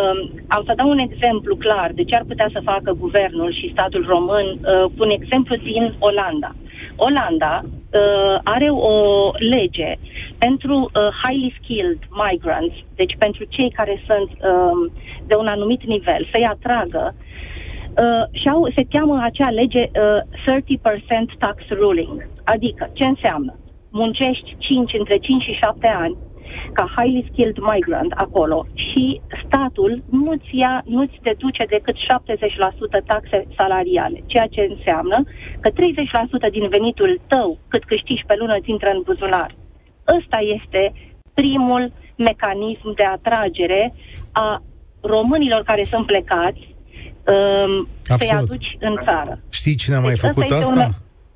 [0.47, 4.05] am să dau un exemplu clar de ce ar putea să facă guvernul și statul
[4.07, 6.51] român uh, cu un exemplu din Olanda.
[6.95, 8.95] Olanda uh, are o
[9.55, 9.91] lege
[10.39, 10.89] pentru uh,
[11.23, 14.91] highly skilled migrants, deci pentru cei care sunt uh,
[15.27, 17.15] de un anumit nivel, să-i atragă
[17.89, 20.61] Uh, și au, se cheamă acea lege uh,
[21.33, 22.27] 30% tax ruling.
[22.43, 23.55] Adică, ce înseamnă?
[23.91, 26.17] Muncești 5, între 5 și 7 ani
[26.73, 31.95] ca highly skilled migrant acolo și statul nu-ți, ia, nu-ți deduce decât
[33.01, 35.23] 70% taxe salariale, ceea ce înseamnă
[35.59, 35.73] că 30%
[36.51, 39.55] din venitul tău, cât câștigi pe lună, îți intră în buzunar.
[40.17, 40.93] Ăsta este
[41.33, 43.93] primul mecanism de atragere
[44.31, 44.63] a
[45.01, 46.75] românilor care sunt plecați
[47.33, 49.39] um, să-i aduci în țară.
[49.49, 50.85] Știi cine a mai deci făcut asta?
[50.85, 50.91] Un...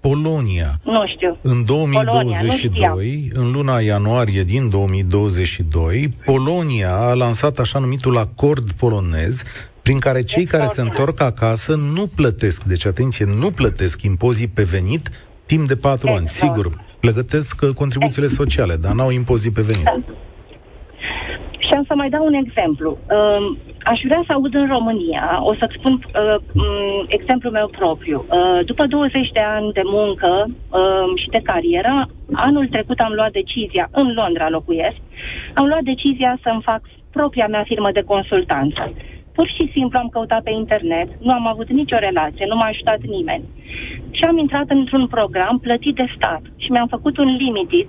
[0.09, 0.79] Polonia.
[0.83, 1.38] Nu știu.
[1.41, 9.43] În 2022, Polonia, în luna ianuarie din 2022, Polonia a lansat așa numitul acord polonez,
[9.81, 14.63] prin care cei care se întorc acasă nu plătesc, deci atenție, nu plătesc impozii pe
[14.63, 15.09] venit
[15.45, 16.27] timp de patru ani.
[16.27, 16.71] Sigur,
[17.12, 19.84] plătesc uh, contribuțiile sociale, dar n-au impozit pe venit.
[19.84, 19.96] Da.
[21.66, 22.89] Și am să mai dau un exemplu.
[23.18, 23.58] Um,
[23.92, 28.26] aș vrea să aud în România, o să-ți spun uh, um, exemplul meu propriu.
[28.30, 33.32] Uh, după 20 de ani de muncă uh, și de carieră, anul trecut am luat
[33.32, 35.00] decizia, în Londra locuiesc,
[35.54, 38.94] am luat decizia să-mi fac propria mea firmă de consultanță.
[39.34, 43.02] Pur și simplu am căutat pe internet, nu am avut nicio relație, nu m-a ajutat
[43.02, 43.46] nimeni.
[44.12, 47.88] Și am intrat într-un program plătit de stat și mi-am făcut un limited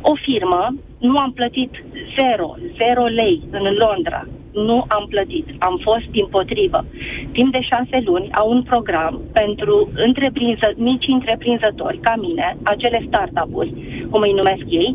[0.00, 1.72] o firmă, nu am plătit
[2.18, 4.28] zero, zero lei în Londra.
[4.54, 5.46] Nu am plătit.
[5.58, 6.84] Am fost din potrivă.
[7.32, 13.72] Timp de șase luni au un program pentru întreprinză, mici întreprinzători ca mine, acele startup-uri,
[14.10, 14.94] cum îi numesc ei,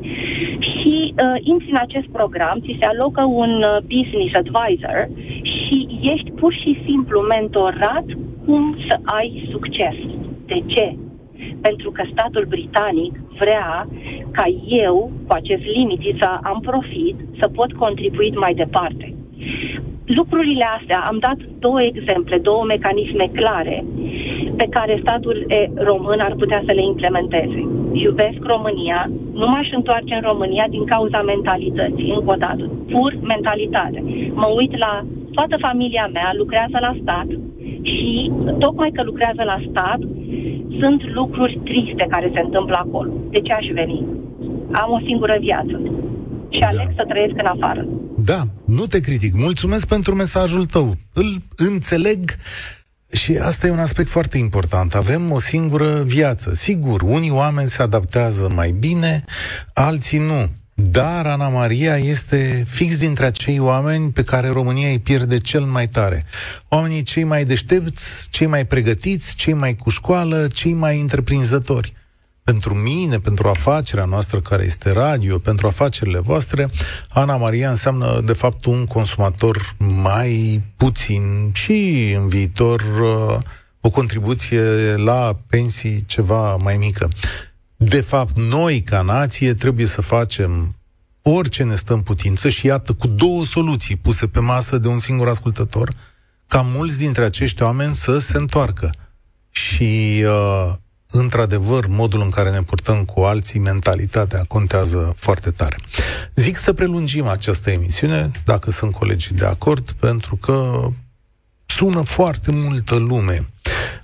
[0.59, 5.09] și uh, intri în acest program, ți se alocă un uh, business advisor
[5.41, 8.05] și ești pur și simplu mentorat
[8.45, 9.95] cum să ai succes.
[10.45, 10.95] De ce?
[11.61, 13.87] pentru că statul britanic vrea
[14.31, 19.13] ca eu, cu acest limit, să am profit, să pot contribui mai departe.
[20.06, 23.86] Lucrurile astea, am dat două exemple, două mecanisme clare
[24.58, 27.62] pe care statul român ar putea să le implementeze.
[27.91, 34.04] Iubesc România, nu m-aș întoarce în România din cauza mentalității, încă o dată, pur mentalitate.
[34.34, 37.28] Mă uit la toată familia mea, lucrează la stat
[37.82, 39.99] și tocmai că lucrează la stat,
[40.82, 43.12] sunt lucruri triste care se întâmplă acolo.
[43.30, 44.06] De ce aș veni?
[44.71, 45.82] Am o singură viață
[46.49, 46.67] și da.
[46.67, 47.86] aleg să trăiesc în afară.
[48.25, 49.34] Da, nu te critic.
[49.34, 50.97] Mulțumesc pentru mesajul tău.
[51.13, 52.36] Îl înțeleg
[53.12, 54.95] și asta e un aspect foarte important.
[54.95, 56.53] Avem o singură viață.
[56.53, 59.23] Sigur, unii oameni se adaptează mai bine,
[59.73, 60.49] alții nu.
[60.73, 65.88] Dar Ana Maria este fix dintre acei oameni pe care România îi pierde cel mai
[65.88, 66.25] tare.
[66.67, 71.93] Oamenii cei mai deștepți, cei mai pregătiți, cei mai cu școală, cei mai întreprinzători.
[72.49, 76.69] Pentru mine, pentru afacerea noastră care este radio, pentru afacerile voastre,
[77.09, 83.38] Ana Maria înseamnă de fapt un consumator mai puțin și în viitor uh,
[83.81, 84.62] o contribuție
[84.95, 87.09] la pensii ceva mai mică.
[87.75, 90.75] De fapt, noi, ca nație, trebuie să facem
[91.21, 94.99] orice ne stă în putință și iată, cu două soluții puse pe masă de un
[94.99, 95.93] singur ascultător,
[96.47, 98.93] ca mulți dintre acești oameni să se întoarcă.
[99.49, 100.73] Și, uh,
[101.11, 105.77] într-adevăr, modul în care ne purtăm cu alții, mentalitatea contează foarte tare.
[106.35, 110.87] Zic să prelungim această emisiune, dacă sunt colegii de acord, pentru că
[111.65, 113.49] sună foarte multă lume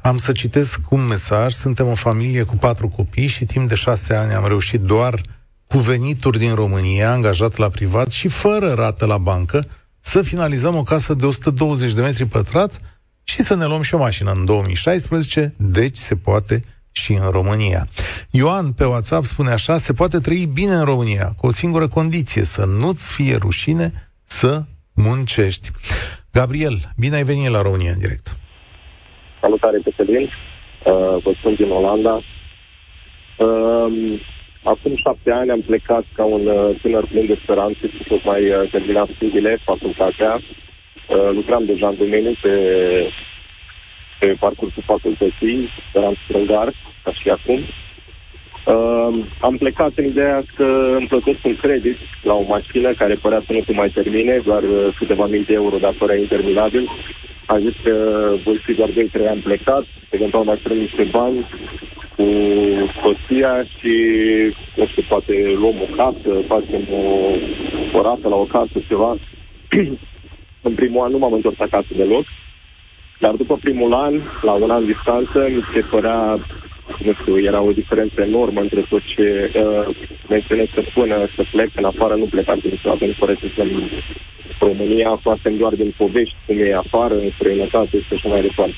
[0.05, 1.53] am să citesc un mesaj.
[1.53, 5.21] Suntem o familie cu patru copii și timp de șase ani am reușit doar
[5.67, 9.67] cu venituri din România, angajat la privat și fără rată la bancă,
[10.01, 12.79] să finalizăm o casă de 120 de metri pătrați
[13.23, 16.63] și să ne luăm și o mașină în 2016, deci se poate
[16.95, 17.81] și în România.
[18.31, 22.43] Ioan pe WhatsApp spune așa, se poate trăi bine în România, cu o singură condiție,
[22.43, 23.91] să nu-ți fie rușine
[24.23, 24.61] să
[24.95, 25.69] muncești.
[26.31, 28.27] Gabriel, bine ai venit la România în direct.
[29.41, 30.23] Salutare, Cătălin.
[30.23, 32.15] Uh, vă spun din Olanda.
[33.37, 34.21] Uh,
[34.63, 38.69] acum șapte ani am plecat ca un uh, tânăr plin de speranțe și tocmai uh,
[38.71, 40.33] terminat studiile, facultatea.
[40.35, 42.53] Uh, lucram deja în domeniu pe,
[44.19, 46.73] pe parcursul facultății, speranț strângar,
[47.03, 47.59] ca și acum.
[48.65, 53.43] Uh, am plecat în ideea că îmi plătesc un credit la o mașină care părea
[53.45, 56.89] să nu se mai termine, doar uh, câteva mii de euro, dar fără interminabil.
[57.45, 57.95] Am zis că
[58.43, 58.93] voi fi doar 2-3
[59.29, 61.47] ani plecat, eventual mai strâng niște bani
[62.15, 62.25] cu
[63.03, 63.93] soția și,
[64.75, 67.03] nu știu, poate luăm o casă, facem o,
[67.97, 69.17] o rată la o casă, ceva.
[70.67, 72.25] în primul an nu m-am întors acasă deloc,
[73.19, 76.39] dar după primul an, la un an distanță, mi se părea,
[77.03, 79.95] nu știu, era o diferență enormă între tot ce uh,
[80.29, 83.63] menționez să până să plec în afară, nu plecat niciodată, nu fără să
[84.59, 88.75] România, facem doar din povești, cum e afară, în străinătate și așa mai departe.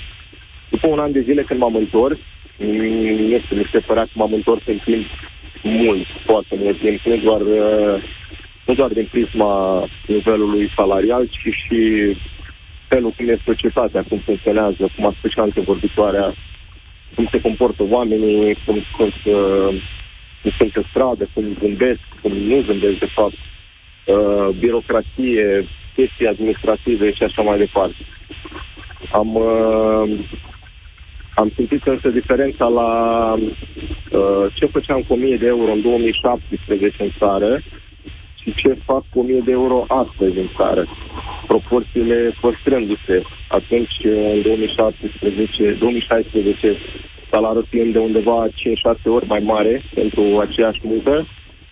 [0.69, 2.17] După un an de zile când m-am întors,
[2.57, 5.05] mm, nu știu, mi se părea că m-am întors în timp
[5.63, 8.03] mult, foarte mult timp, nu doar, uh,
[8.65, 11.79] nu doar din prisma nivelului salarial, ci și
[12.87, 16.33] felul cum e societatea, cum funcționează, cum a spus și antevorbitoarea,
[17.15, 19.13] cum se comportă oamenii, cum, cum,
[20.41, 23.37] cum sunt pe stradă, cum gândesc, cum nu gândesc de fapt
[24.05, 27.95] uh, birocrație, chestii administrative și așa mai departe.
[29.11, 30.19] Am, uh,
[31.41, 32.91] Am simțit însă diferența la
[33.33, 37.76] uh, ce făceam cu 1000 de euro în 2017 în țară și
[38.55, 40.85] ce fac cu 1000 de euro astăzi în țară.
[41.47, 43.21] Proporțiile păstrându-se.
[43.49, 46.77] Atunci, în 2017, 2016,
[47.31, 48.51] salariul fiind de undeva 5-6
[49.05, 51.27] ori mai mare pentru aceeași muncă.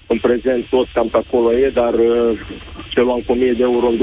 [0.08, 2.40] În prezent tot cam pe acolo e, dar uh,
[2.90, 4.00] ce luam cu 1000 de euro în 2016-2017,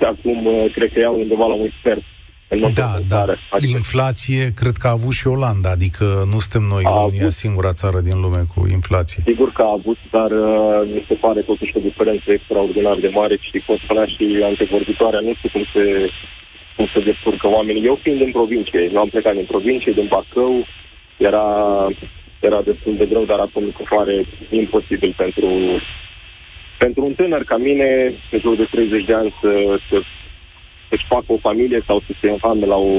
[0.00, 2.02] acum uh, cred că iau undeva la un sfert.
[2.48, 3.22] Da, da.
[3.50, 3.76] Adică...
[3.80, 7.40] Inflație, cred că a avut și Olanda, adică nu suntem noi, a România, avut...
[7.44, 9.22] singura țară din lume cu inflație.
[9.26, 13.36] Sigur că a avut, dar uh, mi se pare totuși o diferență extraordinar de mare
[13.40, 15.84] și, cum spunea și antevorbitoarea, nu știu cum se,
[16.76, 17.86] cum se descurcă oamenii.
[17.90, 20.66] Eu fiind din provincie, nu am plecat din provincie, din Bacău,
[21.16, 21.46] era,
[22.40, 25.48] era destul de greu, dar acum mi se pare imposibil pentru
[26.78, 27.88] pentru un tânăr ca mine,
[28.30, 29.50] în jur de 30 de ani, să,
[29.88, 29.96] să
[30.88, 32.92] să-și facă o familie sau să se înhame la o,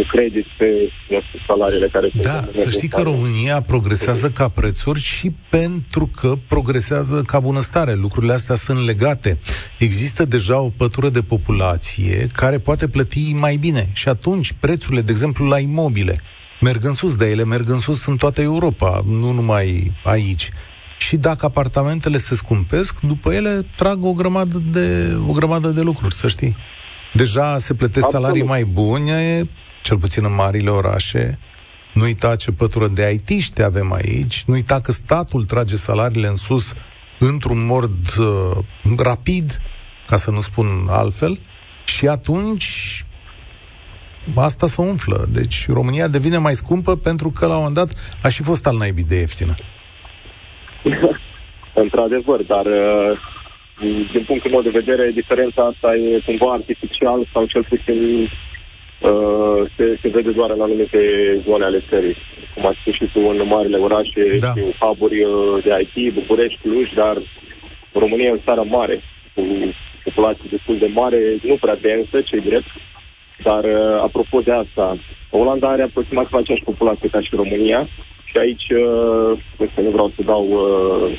[0.00, 5.32] un credit pe știu, salariile care Da, să știi că România progresează ca prețuri și
[5.50, 7.94] pentru că progresează ca bunăstare.
[7.94, 9.38] Lucrurile astea sunt legate.
[9.78, 15.10] Există deja o pătură de populație care poate plăti mai bine și atunci prețurile, de
[15.10, 16.20] exemplu, la imobile,
[16.60, 20.48] merg în sus, de ele merg în sus în toată Europa, nu numai aici.
[20.98, 26.14] Și dacă apartamentele se scumpesc, după ele trag o grămadă de, o grămadă de lucruri,
[26.14, 26.56] să știi.
[27.14, 28.24] Deja se plătesc Absolut.
[28.24, 29.48] salarii mai bune,
[29.82, 31.38] cel puțin în marile orașe.
[31.94, 34.44] Nu uita ce pătură de it avem aici.
[34.46, 36.74] Nu uita că statul trage salariile în sus
[37.18, 38.56] într-un mod uh,
[38.98, 39.60] rapid,
[40.06, 41.38] ca să nu spun altfel,
[41.84, 43.04] și atunci
[44.34, 45.26] asta se umflă.
[45.28, 48.76] Deci România devine mai scumpă pentru că la un moment dat a și fost al
[48.76, 49.54] naibii de ieftină.
[51.74, 53.18] Într-adevăr, dar uh,
[54.12, 59.98] din punctul meu de vedere, diferența asta e cumva artificial sau cel puțin uh, se,
[60.02, 61.00] se vede doar în anumite
[61.46, 62.16] zone ale țării.
[62.54, 64.46] Cum ați spus și tu, în marile orașe, da.
[64.46, 65.10] și hub uh,
[65.64, 67.16] de IT, București, Cluj, dar
[67.92, 69.00] România e o țară mare,
[69.34, 69.42] cu
[70.04, 72.70] populație destul de mare, nu prea densă, ce drept,
[73.42, 74.98] dar uh, apropo de asta,
[75.30, 77.88] Olanda are aproximativ aceeași populație ca și România,
[78.32, 81.18] și aici, uh, nu vreau să dau uh,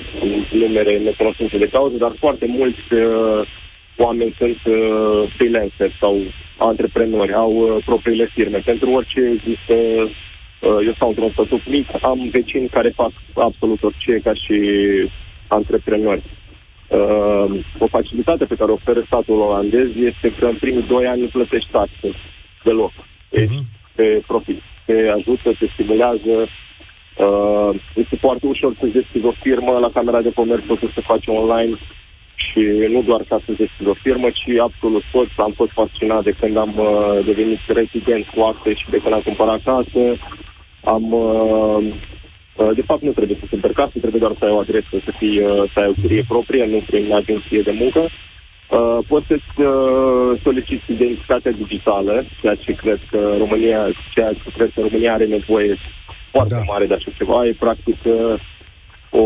[0.51, 3.47] numere necunoscute de cauză, dar foarte mulți uh,
[3.97, 6.17] oameni sunt uh, freelancer sau
[6.57, 8.57] antreprenori, au uh, propriile firme.
[8.65, 14.19] Pentru orice există, uh, eu stau într-un statut mic, am vecini care fac absolut orice
[14.23, 14.59] ca și
[15.47, 16.23] antreprenori.
[16.87, 21.21] Uh, o facilitate pe care o oferă statul olandez este că în primii doi ani
[21.21, 22.09] nu plătești taxe
[22.63, 22.91] deloc.
[23.29, 23.95] Deci, uh-huh.
[23.95, 24.61] pe profit.
[24.85, 26.47] Te ajută, te stimulează,
[27.17, 31.31] Uh, este foarte ușor să deschizi o firmă, la Camera de Comerț totul se face
[31.31, 31.77] online
[32.35, 35.27] și nu doar ca să deschizi o firmă, ci absolut tot.
[35.37, 39.21] Am fost fascinat de când am uh, devenit rezident cu acte și de când am
[39.21, 40.03] cumpărat casă.
[40.83, 41.83] Am, uh,
[42.55, 45.11] uh, de fapt, nu trebuie să cumperi casă, trebuie doar să ai o adresă, să,
[45.17, 48.09] fii, uh, să ai o chirie proprie, nu prin agenție de muncă.
[48.69, 53.79] Uh, poți să-ți uh, soliciți identitatea digitală, ceea ce cred că România,
[54.13, 55.77] ceea ce cred că România are nevoie
[56.33, 56.71] foarte da.
[56.71, 57.45] mare de așa ceva.
[57.45, 59.23] E practic uh, o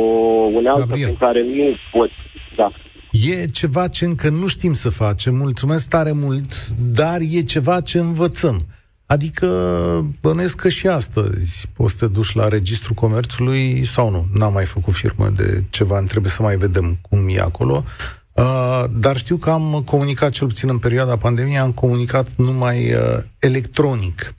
[0.60, 1.08] unealtă Gabriel.
[1.08, 2.14] prin care nu poți...
[2.56, 2.72] Da.
[3.12, 7.98] E ceva ce încă nu știm să facem, mulțumesc tare mult, dar e ceva ce
[8.00, 8.66] învățăm.
[9.06, 9.48] Adică
[10.22, 14.26] bănuiesc că și astăzi poți să te duci la Registrul Comerțului sau nu.
[14.34, 17.84] N-am mai făcut firmă de ceva, trebuie să mai vedem cum e acolo.
[18.32, 23.24] Uh, dar știu că am comunicat, cel puțin în perioada pandemiei, am comunicat numai uh,
[23.40, 24.36] electronic.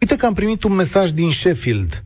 [0.00, 2.04] Uite că am primit un mesaj din Sheffield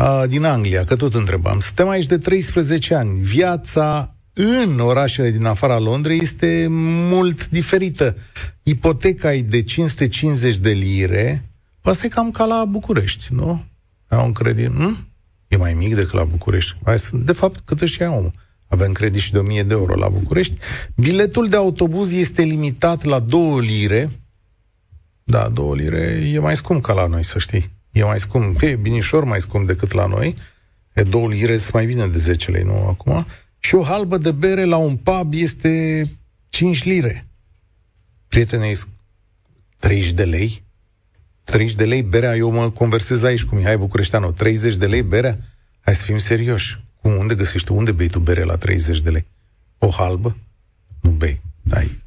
[0.00, 1.60] uh, din Anglia, că tot întrebam.
[1.60, 3.18] Suntem aici de 13 ani.
[3.20, 6.66] Viața în orașele din afara Londrei este
[7.10, 8.16] mult diferită.
[8.62, 11.50] Ipoteca e de 550 de lire,
[11.82, 13.64] asta e cam ca la București, nu?
[14.08, 15.08] Ai un credit, hm?
[15.48, 16.76] E mai mic decât la București.
[17.12, 18.32] De fapt, cât își ia omul.
[18.68, 20.58] Avem credit și de 1000 de euro la București.
[20.96, 24.10] Biletul de autobuz este limitat la 2 lire.
[25.24, 27.70] Da, 2 lire e mai scump ca la noi, să știi.
[27.92, 30.34] E mai scump, e binișor mai scump decât la noi.
[30.92, 33.26] E 2 lire sunt mai bine de 10 lei, nu acum?
[33.58, 36.02] Și o halbă de bere la un pub este
[36.48, 37.26] 5 lire.
[38.28, 38.76] Prietenei,
[39.78, 40.64] 30 de lei?
[41.44, 45.38] 30 de lei berea, eu mă conversez aici cu Mihai Bucureșteanu, 30 de lei berea?
[45.80, 46.84] Hai să fim serioși.
[47.00, 49.26] Cum, unde găsești Unde bei tu bere la 30 de lei?
[49.78, 50.36] O halbă?
[51.00, 51.40] Nu bei.
[51.62, 52.02] Dai.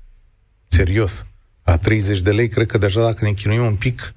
[0.68, 1.26] Serios.
[1.64, 4.14] La 30 de lei, cred că deja dacă ne chinuim un pic,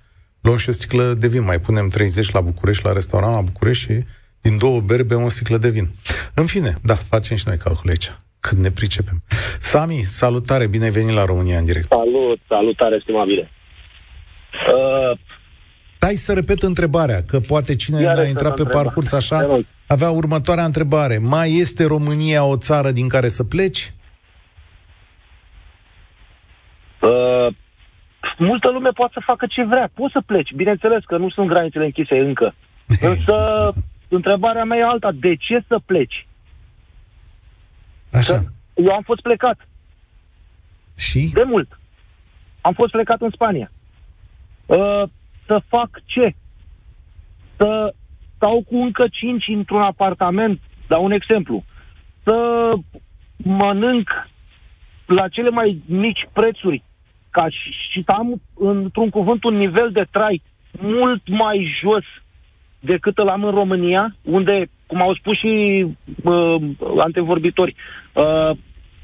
[0.47, 1.45] luăm și o sticlă de vin.
[1.45, 4.05] Mai punem 30 la București, la restaurant la București și
[4.41, 5.89] din două beri bem o sticlă de vin.
[6.35, 8.13] În fine, da, facem și noi calcule aici.
[8.41, 9.23] Cât ne pricepem.
[9.61, 11.87] Sami, salutare, bine ai venit la România în direct.
[11.93, 13.51] Salut, salutare, estimabile.
[14.75, 15.19] Uh,
[15.97, 18.83] Stai să repet întrebarea, că poate cine Iar a intrat pe întreba.
[18.83, 21.19] parcurs așa avea următoarea întrebare.
[21.19, 23.93] Mai este România o țară din care să pleci?
[27.01, 27.55] Uh,
[28.45, 29.91] multă lume poate să facă ce vrea.
[29.95, 30.53] Poți să pleci.
[30.53, 32.55] Bineînțeles că nu sunt granițele închise încă.
[33.01, 33.35] Însă,
[34.09, 35.13] întrebarea mea e alta.
[35.13, 36.27] De ce să pleci?
[38.13, 38.39] Așa.
[38.39, 39.69] Că eu am fost plecat.
[40.97, 41.31] Și?
[41.33, 41.79] De mult.
[42.61, 43.71] Am fost plecat în Spania.
[44.67, 45.03] Uh,
[45.47, 46.35] să fac ce?
[47.57, 47.95] Să
[48.37, 51.65] stau cu încă cinci într-un apartament, dau un exemplu,
[52.23, 52.73] să
[53.37, 54.29] mănânc
[55.07, 56.83] la cele mai mici prețuri,
[57.37, 60.43] ca și, și să am, într-un cuvânt, un nivel de trai
[60.81, 62.05] mult mai jos
[62.81, 65.87] decât îl am în România, unde, cum au spus și
[66.23, 66.57] uh,
[66.99, 67.75] antevorbitori,
[68.13, 68.51] uh,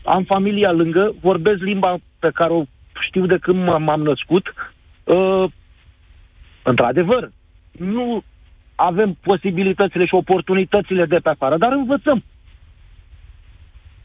[0.05, 2.63] am familia lângă, vorbesc limba pe care o
[3.07, 4.55] știu de când m-am născut.
[5.05, 5.45] Uh,
[6.63, 7.31] într-adevăr,
[7.73, 8.23] nu
[8.75, 12.25] avem posibilitățile și oportunitățile de pe afară, dar învățăm.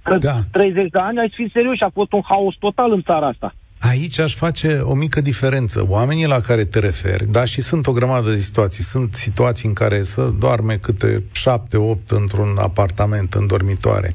[0.03, 0.36] Că da.
[0.51, 3.53] 30 de ani, ai fi serios, a fost un haos total în țara asta.
[3.90, 5.86] Aici aș face o mică diferență.
[5.90, 8.84] Oamenii la care te referi, da, și sunt o grămadă de situații.
[8.84, 14.14] Sunt situații în care să doarme câte șapte, opt într-un apartament, în dormitoare.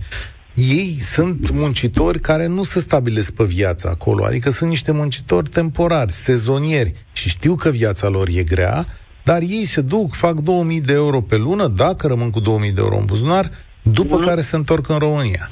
[0.54, 6.12] Ei sunt muncitori care nu se stabilesc pe viața acolo, adică sunt niște muncitori temporari,
[6.12, 8.86] sezonieri și știu că viața lor e grea,
[9.24, 12.80] dar ei se duc, fac 2000 de euro pe lună, dacă rămân cu 2000 de
[12.80, 13.50] euro în buzunar,
[13.82, 14.26] după nu.
[14.26, 15.50] care se întorc în România.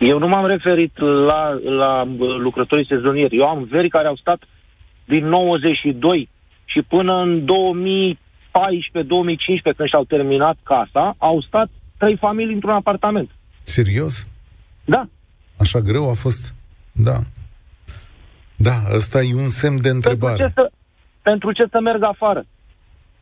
[0.00, 2.04] Eu nu m-am referit la, la
[2.38, 3.36] lucrătorii sezonieri.
[3.36, 4.42] Eu am veri care au stat
[5.04, 6.28] din 92
[6.64, 7.46] și până în 2014-2015,
[9.76, 13.30] când și-au terminat casa, au stat trei familii într-un apartament.
[13.62, 14.28] Serios?
[14.84, 15.08] Da.
[15.58, 16.54] Așa greu a fost?
[16.92, 17.18] Da.
[18.56, 20.36] Da, ăsta e un semn de întrebare.
[20.36, 20.70] Pentru ce să,
[21.22, 22.44] pentru ce să merg afară?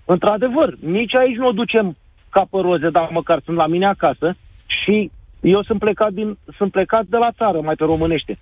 [0.04, 1.96] Într-adevăr, nici aici nu o ducem
[2.30, 5.10] ca pe roze, dar măcar sunt la mine acasă și
[5.40, 8.38] eu sunt plecat, din, sunt plecat de la țară, mai pe românește,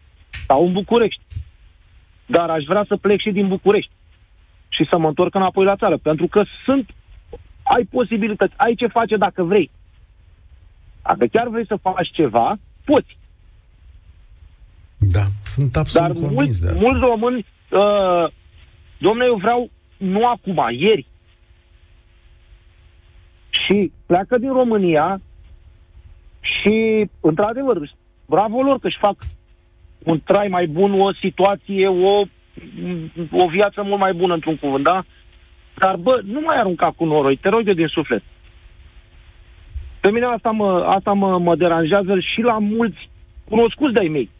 [0.46, 1.22] sau în București.
[2.26, 3.90] Dar aș vrea să plec și din București
[4.68, 6.90] și să mă întorc înapoi la țară, pentru că sunt,
[7.62, 9.70] ai posibilități, ai ce face dacă vrei.
[11.02, 13.18] Dacă chiar vrei să faci ceva, poți.
[14.98, 16.84] Da, sunt absolut Dar convins mulți, de asta.
[16.84, 18.32] mulți români, uh,
[18.98, 21.06] domnule, eu vreau nu acum, ieri.
[23.50, 25.20] Și pleacă din România
[26.46, 27.90] și, într-adevăr,
[28.26, 29.16] bravo lor că își fac
[30.04, 32.22] un trai mai bun, o situație, o,
[33.30, 35.04] o viață mult mai bună, într-un cuvânt, da?
[35.74, 38.22] Dar, bă, nu mai arunca cu noroi, te rog de din suflet.
[40.00, 43.10] Pe mine asta mă, asta mă, mă deranjează și la mulți
[43.48, 44.30] cunoscuți de-ai mei.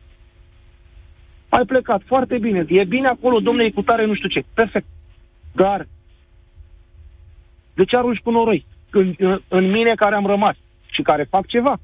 [1.49, 4.45] Ai plecat foarte bine, e bine acolo, domne, cu tare, nu știu ce.
[4.55, 4.87] Perfect.
[5.53, 5.87] Dar
[7.75, 8.67] de ce arunci cu noroi?
[8.91, 10.57] În, în, în mine care am rămas
[10.91, 11.79] și care fac ceva.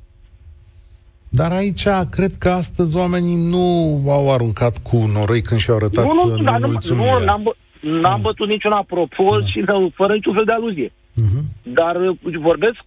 [1.39, 3.67] Dar aici, cred că astăzi oamenii nu
[4.09, 8.17] au aruncat cu noroi când și-au arătat nu, nu, dar nu, nu, n-am, bă, n-am
[8.17, 8.23] mm.
[8.23, 9.47] bătut niciun apropo da.
[9.47, 10.93] și nu, fără niciun fel de aluzie.
[10.93, 11.45] Mm-hmm.
[11.63, 12.85] Dar uh, vorbesc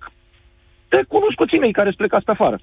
[0.89, 2.59] de cunoscuții mei care sunt plecați pe afară.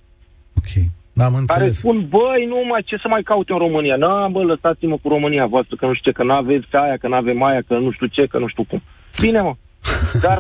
[0.59, 0.71] Ok.
[1.17, 1.59] Am înțeles.
[1.59, 3.97] Care spun, băi, nu mai, ce să mai caut în România?
[3.97, 7.43] Nu, bă, lăsați-mă cu România voastră, că nu știu ce, că n-aveți aia, că n-avem
[7.43, 8.83] aia, că nu știu ce, că nu știu cum.
[9.21, 9.55] Bine, mă.
[10.21, 10.39] Dar...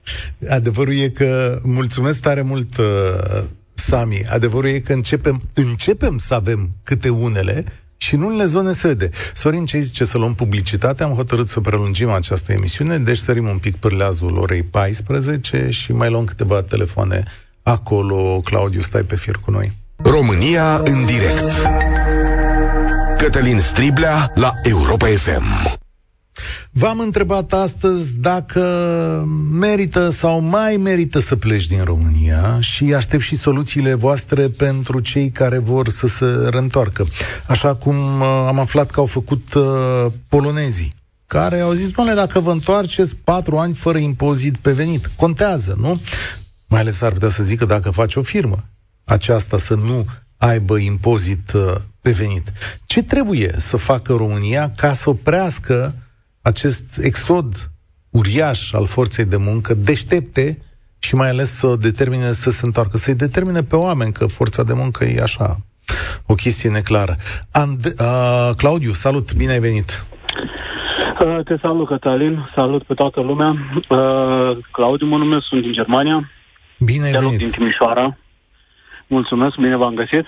[0.58, 3.44] Adevărul e că mulțumesc tare mult, uh,
[3.88, 4.22] Sami.
[4.28, 7.64] Adevărul e că începem, începem să avem câte unele
[7.96, 9.10] și în unele zone se vede.
[9.34, 11.02] Sorin, ce zice să luăm publicitate?
[11.02, 16.10] Am hotărât să prelungim această emisiune, deci sărim un pic pârleazul orei 14 și mai
[16.10, 17.22] luăm câteva telefoane
[17.62, 18.40] acolo.
[18.40, 19.76] Claudiu, stai pe fir cu noi.
[19.96, 21.52] România în direct.
[23.18, 25.78] Cătălin Striblea la Europa FM.
[26.72, 28.62] V-am întrebat astăzi dacă
[29.50, 35.30] merită sau mai merită să pleci din România și aștept și soluțiile voastre pentru cei
[35.30, 37.06] care vor să se reîntoarcă.
[37.46, 40.94] Așa cum uh, am aflat că au făcut uh, polonezii
[41.26, 46.00] care au zis, bine, dacă vă întoarceți patru ani fără impozit pe venit, contează, nu?
[46.66, 48.64] Mai ales ar putea să zică dacă faci o firmă,
[49.04, 50.06] aceasta să nu
[50.36, 52.52] aibă impozit uh, pe venit.
[52.86, 55.94] Ce trebuie să facă România ca să oprească
[56.48, 57.70] acest exod
[58.10, 60.58] uriaș al forței de muncă, deștepte
[60.98, 64.72] și mai ales să determine să se întoarcă, să-i determine pe oameni că forța de
[64.76, 65.56] muncă e așa,
[66.26, 67.14] o chestie neclară.
[67.62, 70.06] And- uh, Claudiu, salut, bine ai venit!
[71.24, 73.50] Uh, te salut, Cătălin, salut pe toată lumea.
[73.88, 76.30] Uh, Claudiu mă numesc, sunt din Germania.
[76.78, 77.38] Bine ai venit!
[77.38, 78.16] din Timișoara.
[79.06, 80.26] Mulțumesc, bine v-am găsit.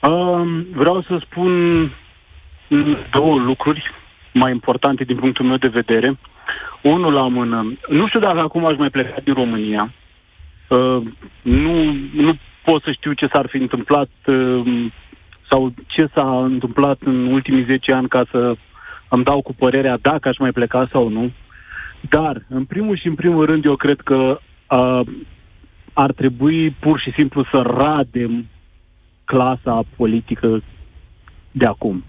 [0.00, 1.50] Uh, vreau să spun
[3.10, 3.82] două lucruri
[4.38, 6.18] mai importante din punctul meu de vedere.
[6.82, 7.72] Unul la mână.
[7.88, 9.92] Nu știu dacă acum aș mai pleca din România.
[10.68, 11.02] Uh,
[11.42, 14.86] nu, nu pot să știu ce s-ar fi întâmplat uh,
[15.50, 18.56] sau ce s-a întâmplat în ultimii 10 ani ca să
[19.08, 21.30] îmi dau cu părerea dacă aș mai pleca sau nu.
[22.00, 25.00] Dar, în primul și în primul rând, eu cred că uh,
[25.92, 28.46] ar trebui pur și simplu să radem
[29.24, 30.62] clasa politică
[31.52, 32.04] de acum.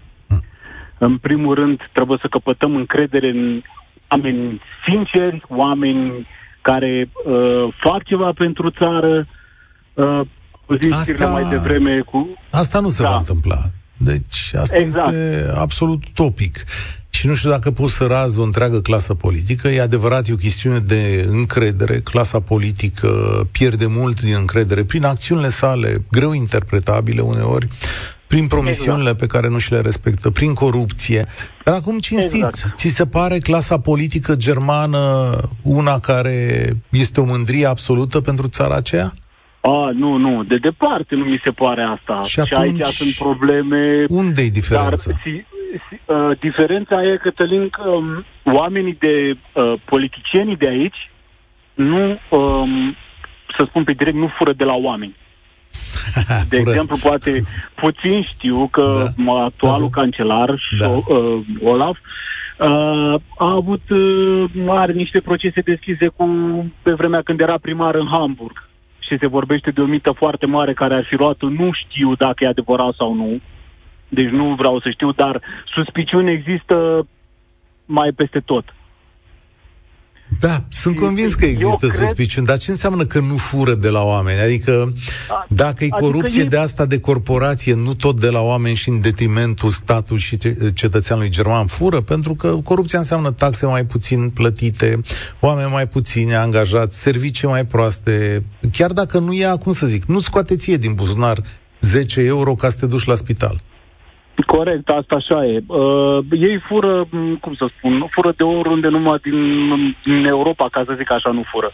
[0.98, 1.06] Hmm.
[1.06, 3.62] În primul rând, trebuie să căpătăm încredere în
[4.08, 6.26] oameni sinceri, oameni
[6.60, 9.26] care uh, fac ceva pentru țară.
[9.94, 10.20] Uh,
[10.90, 12.38] asta, mai devreme cu...
[12.50, 13.08] Asta nu se da.
[13.08, 13.58] va întâmpla.
[13.96, 15.12] Deci asta exact.
[15.12, 16.64] este absolut topic.
[17.10, 19.68] Și nu știu dacă poți să razi o întreagă clasă politică.
[19.68, 22.00] E adevărat, e o chestiune de încredere.
[22.00, 23.08] Clasa politică
[23.52, 27.68] pierde mult din încredere prin acțiunile sale, greu interpretabile uneori,
[28.28, 29.18] prin promisiunile exact.
[29.18, 31.26] pe care nu și le respectă, prin corupție.
[31.64, 32.76] Dar acum, cinstit, exact.
[32.76, 35.00] ți se pare clasa politică germană
[35.62, 36.36] una care
[36.90, 39.12] este o mândrie absolută pentru țara aceea?
[39.60, 42.20] A, nu, nu, de departe nu mi se pare asta.
[42.22, 44.04] Și, atunci, și aici sunt probleme...
[44.08, 45.10] Unde e diferența?
[45.10, 45.44] Dar, si,
[45.88, 51.10] si, uh, diferența e, Cătălin, că um, oamenii de, uh, politicienii de aici
[51.74, 52.96] nu, um,
[53.56, 55.16] să spun pe direct, nu fură de la oameni.
[56.48, 57.42] De exemplu, poate
[57.74, 59.44] puțin știu că da.
[59.44, 60.00] actualul da.
[60.00, 60.88] cancelar, da.
[60.88, 61.96] uh, Olaf,
[62.58, 66.26] uh, a avut uh, are niște procese deschise cu
[66.82, 68.68] pe vremea când era primar în Hamburg
[68.98, 72.44] și se vorbește de o mită foarte mare care ar fi luat nu știu dacă
[72.44, 73.40] e adevărat sau nu,
[74.08, 75.42] deci nu vreau să știu, dar
[75.74, 77.06] suspiciuni există
[77.84, 78.74] mai peste tot.
[80.40, 82.56] Da, sunt convins că există Eu suspiciuni, cred...
[82.56, 84.40] dar ce înseamnă că nu fură de la oameni?
[84.40, 84.92] Adică,
[85.28, 86.44] A, dacă e adică corupție e...
[86.44, 90.38] de asta de corporație, nu tot de la oameni și în detrimentul statului și
[90.74, 95.00] cetățeanului german fură, pentru că corupția înseamnă taxe mai puțin plătite,
[95.40, 100.20] oameni mai puțini angajați, servicii mai proaste, chiar dacă nu ia, cum să zic, nu
[100.20, 101.42] scoate ție din buzunar
[101.80, 103.60] 10 euro ca să te duci la spital.
[104.46, 105.62] Corect, asta așa e.
[105.66, 107.08] Uh, ei fură,
[107.40, 109.40] cum să spun, fură de oriunde numai din,
[110.04, 111.72] din Europa, ca să zic așa, nu fură.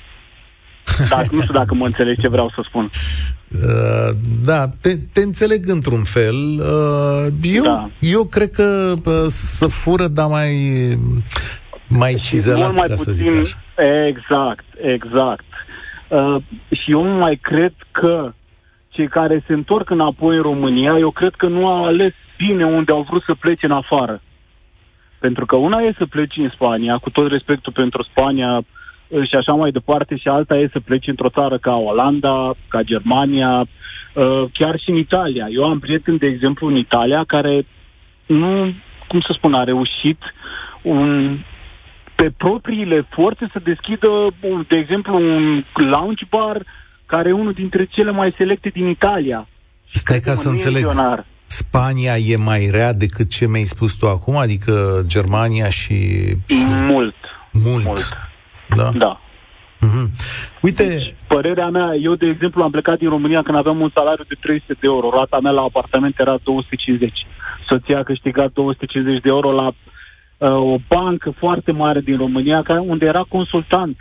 [1.11, 2.91] Dar nu știu dacă mă înțelegi ce vreau să spun.
[3.55, 6.35] Uh, da, te, te înțeleg într-un fel.
[6.59, 7.91] Uh, eu, da.
[8.01, 10.53] eu cred că uh, să fură, dar mai,
[11.89, 13.59] mai cizelat, mai ca puțin, să zic așa.
[14.07, 15.45] Exact, exact.
[16.09, 16.37] Uh,
[16.71, 18.33] și eu mai cred că
[18.95, 22.93] cei care se întorc înapoi în România, eu cred că nu au ales bine unde
[22.93, 24.21] au vrut să plece în afară.
[25.19, 29.35] Pentru că una e să pleci în Spania, cu tot respectul pentru Spania uh, și
[29.35, 34.45] așa mai departe, și alta e să pleci într-o țară ca Olanda, ca Germania, uh,
[34.53, 35.47] chiar și în Italia.
[35.51, 37.67] Eu am prieteni, de exemplu, în Italia, care
[38.27, 38.73] nu,
[39.09, 40.19] cum să spun, a reușit
[40.83, 41.39] un,
[42.15, 44.09] pe propriile forțe să deschidă,
[44.69, 46.63] de exemplu, un lounge bar
[47.15, 49.49] care e unul dintre cele mai selecte din Italia.
[49.93, 50.85] Stai ca să înțeleg.
[50.85, 51.27] Milionar.
[51.47, 54.37] Spania e mai rea decât ce mi-ai spus tu acum?
[54.37, 54.73] Adică
[55.07, 55.97] Germania și...
[56.47, 56.65] și...
[56.67, 57.15] Mult.
[57.53, 57.85] Mult.
[57.85, 58.09] Mult.
[58.77, 58.91] Da?
[59.05, 59.21] Da.
[59.85, 60.07] Mm-hmm.
[60.63, 60.85] Uite...
[60.87, 64.37] Deci, părerea mea, eu, de exemplu, am plecat din România când aveam un salariu de
[64.41, 65.11] 300 de euro.
[65.11, 67.27] Rata mea la apartament era 250.
[67.69, 72.79] Soția a câștigat 250 de euro la uh, o bancă foarte mare din România, care,
[72.79, 73.97] unde era consultant.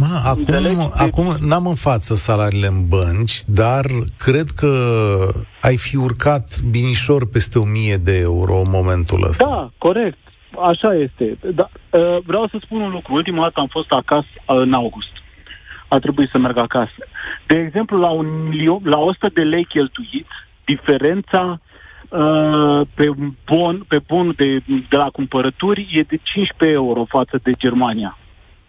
[0.00, 3.84] Ma, acum, acum n-am în față salariile în bănci, dar
[4.18, 4.72] cred că
[5.62, 9.44] ai fi urcat binișor peste 1000 de euro în momentul ăsta.
[9.44, 10.18] Da, corect.
[10.70, 11.38] Așa este.
[11.54, 13.14] Da, ă, vreau să spun un lucru.
[13.14, 15.12] Ultima dată am fost acasă în august.
[15.88, 17.02] A trebuit să merg acasă.
[17.46, 18.26] De exemplu, la, un,
[18.82, 20.26] la 100 de lei cheltuit,
[20.64, 21.60] diferența
[22.08, 23.10] uh, pe
[23.44, 28.18] bon, pe bon de, de la cumpărături e de 15 euro față de Germania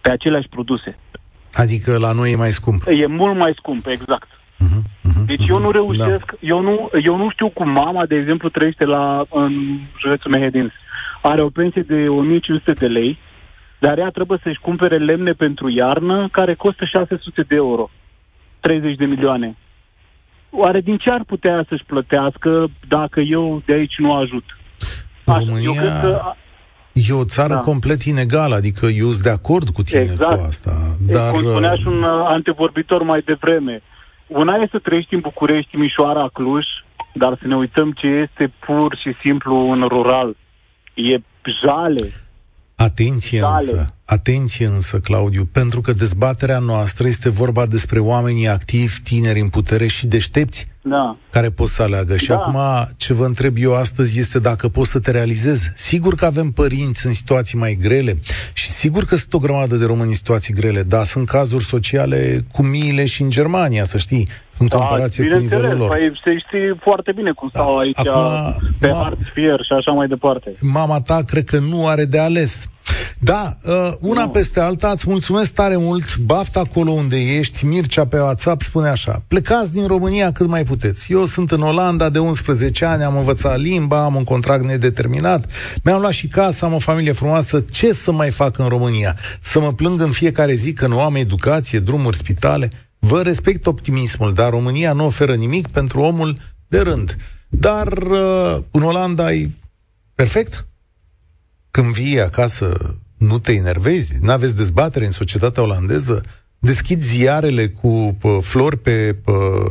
[0.01, 0.97] pe aceleași produse.
[1.53, 2.83] Adică la noi e mai scump.
[2.87, 4.27] E mult mai scump, exact.
[4.27, 5.49] Uh-huh, uh-huh, deci uh-huh.
[5.49, 6.37] eu nu reușesc, da.
[6.39, 10.71] eu, nu, eu nu știu cum mama, de exemplu, trăiește la, în județul Mehedinț.
[11.21, 13.17] Are o pensie de 1500 de lei,
[13.79, 17.89] dar ea trebuie să-și cumpere lemne pentru iarnă, care costă 600 de euro.
[18.59, 19.57] 30 de milioane.
[20.49, 24.43] Oare din ce ar putea să-și plătească dacă eu de aici nu ajut?
[25.25, 25.61] România...
[25.63, 26.33] eu cred că
[26.93, 27.59] E o țară da.
[27.59, 30.35] complet inegală, adică eu sunt de acord cu tine exact.
[30.35, 30.97] cu asta.
[31.07, 31.31] Dar...
[31.31, 33.81] Cum spunea și un uh, antevorbitor mai devreme,
[34.27, 36.65] una e să trăiești în București, Mișoara, Cluj,
[37.13, 40.35] dar să ne uităm ce este pur și simplu în rural.
[40.93, 41.17] E
[41.61, 42.09] jale.
[42.75, 43.53] Atenție jale.
[43.59, 49.49] însă, atenție însă, Claudiu, pentru că dezbaterea noastră este vorba despre oamenii activi, tineri în
[49.49, 51.15] putere și deștepți da.
[51.31, 52.17] care pot să aleagă.
[52.17, 52.35] Și Da.
[52.35, 52.59] acum
[52.97, 55.71] ce vă întreb eu astăzi este dacă poți să te realizezi.
[55.75, 58.15] Sigur că avem părinți în situații mai grele
[58.53, 62.45] și sigur că sunt o grămadă de români în situații grele, dar sunt cazuri sociale
[62.51, 64.27] cu miile și în Germania, să știi,
[64.57, 65.97] în comparație cu Da, bineînțeles, nivelul lor.
[65.97, 69.91] Păi se știe foarte bine cum stau aici acum, pe ma- hard fier și așa
[69.91, 70.51] mai departe.
[70.61, 72.65] Mama ta cred că nu are de ales.
[73.19, 78.19] Da, uh, una peste alta, îți mulțumesc tare mult, baftă acolo unde ești, Mircea pe
[78.19, 81.11] WhatsApp spune așa, plecați din România cât mai puteți.
[81.11, 85.51] Eu sunt în Olanda de 11 ani, am învățat limba, am un contract nedeterminat,
[85.83, 89.15] mi-am luat și casa, am o familie frumoasă, ce să mai fac în România?
[89.39, 92.71] Să mă plâng în fiecare zi că nu am educație, drumuri, spitale?
[92.99, 96.37] Vă respect optimismul, dar România nu oferă nimic pentru omul
[96.67, 97.17] de rând.
[97.49, 99.49] Dar uh, în Olanda e
[100.15, 100.65] perfect?
[101.71, 106.21] Când vii acasă, nu te enervezi, nu aveți dezbatere în societatea olandeză,
[106.59, 109.65] deschizi ziarele cu pă, flori pe pă,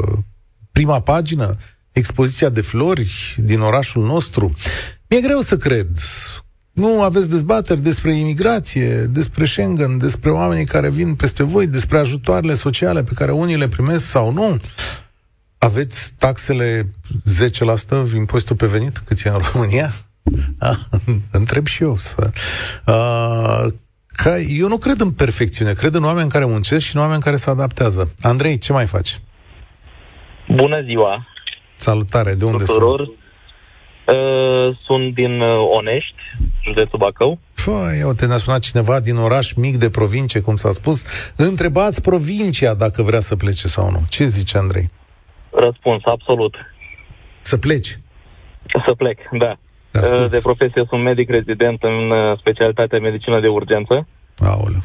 [0.72, 1.57] prima pagină,
[1.92, 4.55] expoziția de flori din orașul nostru.
[5.09, 5.88] Mi-e greu să cred.
[6.72, 12.55] Nu aveți dezbateri despre imigrație, despre Schengen, despre oamenii care vin peste voi, despre ajutoarele
[12.55, 14.57] sociale pe care unii le primesc sau nu.
[15.59, 16.88] Aveți taxele
[18.12, 19.92] 10% impozitul pe venit, cât e în România?
[20.58, 20.78] Ah,
[21.32, 21.96] întreb și eu.
[21.96, 22.30] Să,
[22.86, 23.72] uh,
[24.06, 27.36] că eu nu cred în perfecțiune, cred în oameni care muncesc și în oameni care
[27.36, 28.14] se adaptează.
[28.22, 29.20] Andrei, ce mai faci?
[30.48, 31.26] Bună ziua
[31.74, 32.96] Salutare, de unde tuturor!
[32.96, 33.18] sunt?
[34.18, 36.14] Uh, sunt din uh, Onești,
[36.62, 37.38] județul Bacău.
[37.64, 41.02] Păi, eu te ne-a sunat cineva din oraș mic de provincie, cum s-a spus.
[41.36, 44.00] Întrebați provincia dacă vrea să plece sau nu.
[44.08, 44.90] Ce zice Andrei?
[45.50, 46.54] Răspuns, absolut.
[47.40, 47.98] Să pleci.
[48.86, 49.58] Să plec, da.
[49.93, 50.20] Ascult.
[50.20, 54.07] Uh, De profesie sunt medic rezident în uh, specialitatea medicină de urgență.
[54.38, 54.80] Aoleu.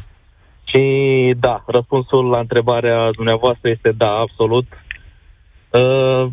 [0.64, 4.66] Și da, răspunsul la întrebarea dumneavoastră este da, absolut.
[5.70, 6.26] Uh,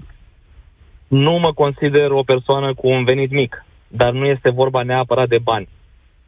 [1.07, 5.39] nu mă consider o persoană cu un venit mic, dar nu este vorba neapărat de
[5.43, 5.67] bani.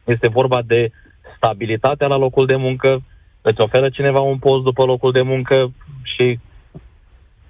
[0.04, 0.90] Este vorba de
[1.36, 3.02] stabilitatea la locul de muncă,
[3.42, 5.72] îți oferă cineva un post după locul de muncă
[6.02, 6.38] și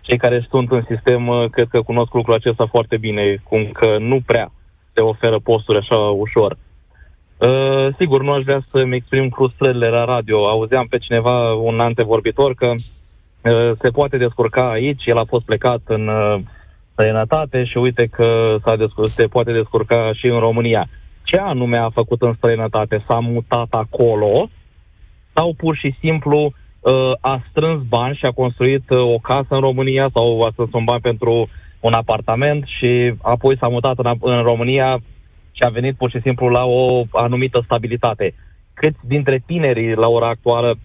[0.00, 3.96] cei care sunt în sistem uh, cred că cunosc lucrul acesta foarte bine, cum că
[3.98, 4.52] nu prea
[4.96, 6.56] se oferă posturi așa ușor.
[7.38, 10.46] Uh, sigur, nu aș vrea să-mi exprim frustrările la radio.
[10.46, 15.80] Auzeam pe cineva, un antevorbitor, că uh, se poate descurca aici, el a fost plecat
[15.84, 16.40] în uh,
[16.92, 20.88] străinătate și uite că s-a descur- se poate descurca și în România.
[21.24, 23.04] Ce anume a făcut în străinătate?
[23.06, 24.48] S-a mutat acolo
[25.34, 29.60] sau pur și simplu uh, a strâns bani și a construit uh, o casă în
[29.60, 31.48] România sau a strâns un bani pentru
[31.86, 34.90] un apartament și apoi s-a mutat în, în România
[35.52, 38.34] și a venit pur și simplu la o anumită stabilitate.
[38.74, 40.78] Câți dintre tinerii la ora actuală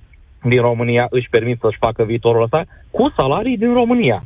[0.43, 4.25] din România își permit să-și facă viitorul ăsta cu salarii din România?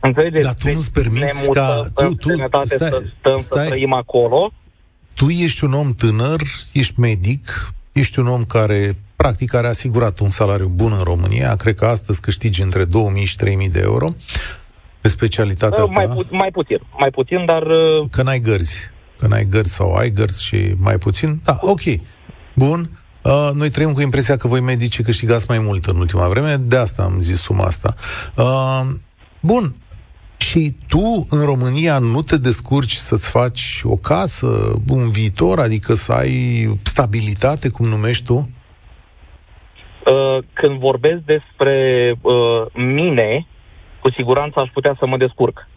[0.00, 0.44] Înțelegeți?
[0.44, 3.62] Dar tu nu-ți permiți ne ca- mutăm tu- în tu- străinătate stai- să stăm, stai.
[3.64, 4.52] să trăim acolo
[5.14, 6.40] Tu ești un om tânăr,
[6.72, 11.74] ești medic, ești un om care practic are asigurat un salariu bun în România, cred
[11.74, 14.61] că astăzi câștigi între 2000 și 3000 de euro pe
[15.08, 18.78] specialitatea Uh, mai, ta, pu- mai puțin, mai puțin, dar uh, că n-ai gărzi,
[19.18, 21.80] că n-ai gărzi sau ai gărzi și mai puțin, da, ok,
[22.54, 22.90] bun,
[23.24, 26.76] Uh, noi trăim cu impresia că voi medici câștigați mai mult în ultima vreme, de
[26.76, 27.94] asta am zis suma asta.
[28.36, 28.80] Uh,
[29.40, 29.74] bun,
[30.36, 36.12] și tu în România nu te descurci să-ți faci o casă, un viitor, adică să
[36.12, 38.50] ai stabilitate, cum numești tu?
[40.06, 43.46] uh, când vorbesc despre uh, mine,
[44.02, 45.68] cu siguranță aș putea să mă descurc.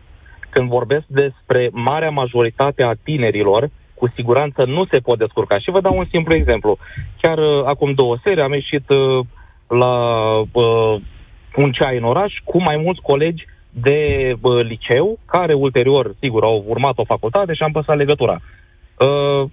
[0.50, 5.60] Când vorbesc despre marea majoritate a tinerilor, cu siguranță nu se pot descurca.
[5.60, 6.78] Și vă dau un simplu exemplu.
[7.22, 9.26] Chiar uh, acum două seri am ieșit uh,
[9.68, 9.96] la
[10.52, 10.96] uh,
[11.56, 14.00] un ceai în oraș cu mai mulți colegi de
[14.42, 18.40] uh, liceu, care ulterior, sigur, au urmat o facultate și am păstrat legătura.
[19.00, 19.50] Uh,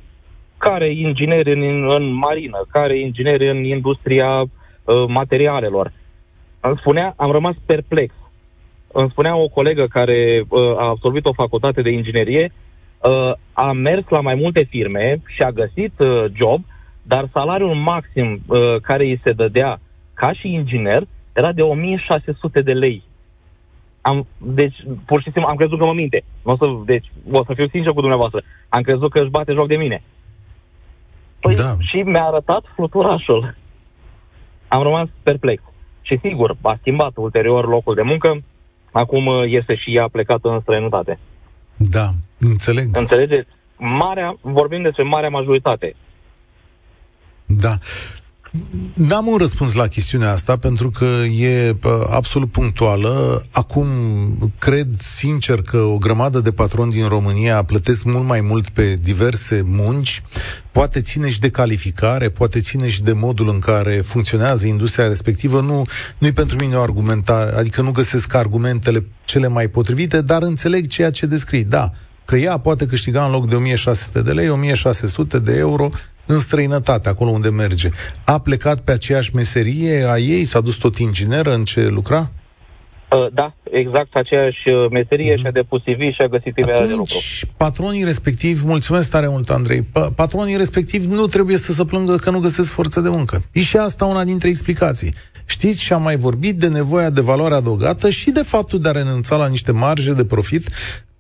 [0.59, 5.93] care ingineri în, în marină, care ingineri în industria uh, materialelor.
[6.61, 8.15] Îmi spunea, am rămas perplex.
[8.93, 12.53] Îmi spunea o colegă care uh, a absolvit o facultate de inginerie,
[13.03, 16.65] uh, a mers la mai multe firme și a găsit uh, job,
[17.03, 19.81] dar salariul maxim uh, care îi se dădea
[20.15, 23.03] ca și inginer era de 1600 de lei.
[24.01, 24.77] Am, deci,
[25.07, 26.25] pur și simplu, am crezut că mă minte.
[26.43, 28.43] O să, deci, o să fiu sincer cu dumneavoastră.
[28.69, 30.03] Am crezut că își bate joc de mine.
[31.41, 31.77] Păi, Da.
[31.79, 33.57] și mi-a arătat fluturașul.
[34.69, 35.63] Am rămas perplex.
[36.03, 38.43] Și sigur, a schimbat ulterior locul de muncă,
[38.93, 41.19] acum uh, este și ea plecată în străinătate.
[41.77, 42.97] Da, înțeleg.
[42.97, 43.49] Înțelegeți?
[43.77, 45.97] Marea, vorbim despre marea majoritate.
[47.47, 47.79] Da.
[48.95, 51.05] N-am un răspuns la chestiunea asta pentru că
[51.39, 51.77] e
[52.11, 53.43] absolut punctuală.
[53.53, 53.87] Acum
[54.59, 59.63] cred sincer că o grămadă de patroni din România plătesc mult mai mult pe diverse
[59.67, 60.23] munci.
[60.73, 65.61] Poate ține și de calificare, poate ține și de modul în care funcționează industria respectivă.
[65.61, 65.85] Nu,
[66.19, 71.11] nu-i pentru mine o argumentare, adică nu găsesc argumentele cele mai potrivite, dar înțeleg ceea
[71.11, 71.65] ce descrii.
[71.65, 71.93] Da,
[72.25, 75.91] că ea poate câștiga în loc de 1600 de lei, 1600 de euro
[76.27, 77.89] în străinătate, acolo unde merge.
[78.25, 80.45] A plecat pe aceeași meserie a ei?
[80.45, 82.31] S-a dus tot ingineră în ce lucra?
[83.13, 85.39] Uh, da, exact aceeași uh, meserie mm-hmm.
[85.39, 87.19] și a depus CV și a găsit imediat de lucru.
[87.57, 89.83] patronii respectiv, mulțumesc tare mult, Andrei,
[90.17, 93.43] patronii respectiv nu trebuie să se plângă că nu găsesc forță de muncă.
[93.53, 95.15] E și asta una dintre explicații.
[95.47, 98.93] Știți, și am mai vorbit de nevoia de valoare adăugată și de faptul de a
[98.93, 100.69] renunța la niște marge de profit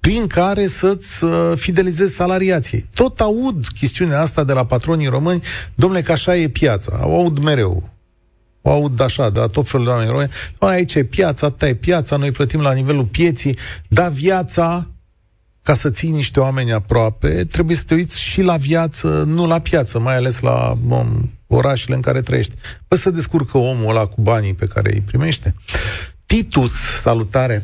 [0.02, 2.88] prin care să-ți uh, fidelizezi salariații.
[2.94, 5.42] Tot aud chestiunea asta de la patronii români,
[5.74, 7.00] domnule, că așa e piața.
[7.02, 7.90] O aud mereu.
[8.62, 10.30] O aud așa, de la tot felul de oameni români.
[10.58, 14.90] Doamne, aici e piața, ta e piața, noi plătim la nivelul pieții, dar viața,
[15.62, 19.58] ca să ții niște oameni aproape, trebuie să te uiți și la viață, nu la
[19.58, 22.54] piață, mai ales la bom, orașele în care trăiești.
[22.88, 25.54] Păi să descurcă omul ăla cu banii pe care îi primește.
[26.26, 27.62] Titus, salutare!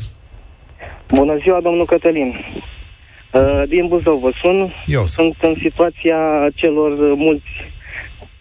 [1.10, 2.34] Bună ziua, domnul Cătălin.
[3.32, 4.72] Uh, din Buzău vă sun.
[4.86, 7.48] Eu sunt în situația celor mulți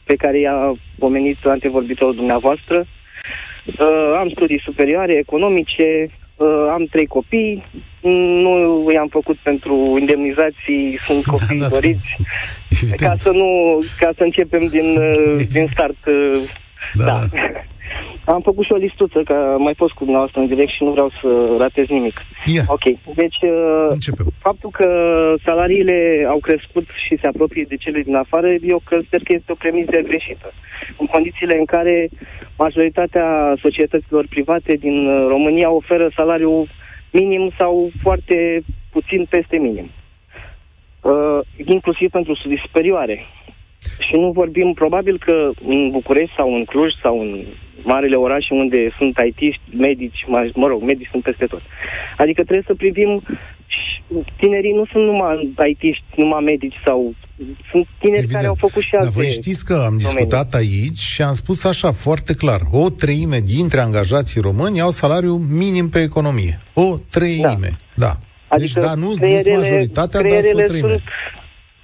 [0.04, 2.86] pe care i-a pomenit antevorbitorul dumneavoastră.
[3.66, 7.64] Uh, am studii superioare, economice, uh, am trei copii,
[8.42, 12.18] nu i-am făcut pentru indemnizații, sunt da, copii da, da, doriți,
[12.98, 15.00] ca să nu, ca să începem din,
[15.52, 15.98] din start.
[16.94, 17.06] Da.
[17.06, 17.20] da.
[18.26, 20.92] Am făcut și o listuță, că am mai fost cu dumneavoastră în direct și nu
[20.92, 22.18] vreau să ratez nimic.
[22.46, 22.66] Yeah.
[22.68, 22.84] Ok.
[23.16, 24.26] Deci, uh, Începem.
[24.40, 24.88] faptul că
[25.44, 29.62] salariile au crescut și se apropie de cele din afară, eu cred că este o
[29.64, 30.52] premisă greșită.
[30.98, 32.10] În condițiile în care
[32.58, 36.68] majoritatea societăților private din uh, România oferă salariu
[37.12, 39.90] minim sau foarte puțin peste minim.
[41.02, 43.26] Uh, inclusiv pentru studii superioare.
[44.00, 47.46] Și nu vorbim, probabil că în București sau în Cluj sau în
[47.84, 51.62] marile orașe unde sunt IT, medici, mă rog, medici sunt peste tot.
[52.18, 53.24] Adică trebuie să privim
[54.38, 57.16] tinerii nu sunt numai it numai medici sau
[57.72, 58.36] sunt tineri Evident.
[58.36, 60.80] care au făcut și alte Dar voi știți că am discutat domenii.
[60.82, 65.90] aici și am spus așa foarte clar, o treime dintre angajații români au salariu minim
[65.90, 66.60] pe economie.
[66.74, 68.06] O treime, da.
[68.06, 68.12] da.
[68.58, 70.88] Deci, adică da, nu, nu majoritatea, dar o treime.
[70.88, 71.02] Sunt,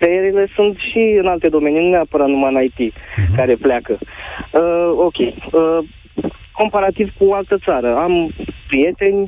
[0.03, 3.35] creierile sunt și în alte domenii, nu neapărat numai în IT, uh-huh.
[3.35, 3.97] care pleacă.
[4.51, 5.17] Uh, ok.
[5.17, 5.79] Uh,
[6.51, 8.33] comparativ cu o altă țară, am
[8.67, 9.27] prieteni,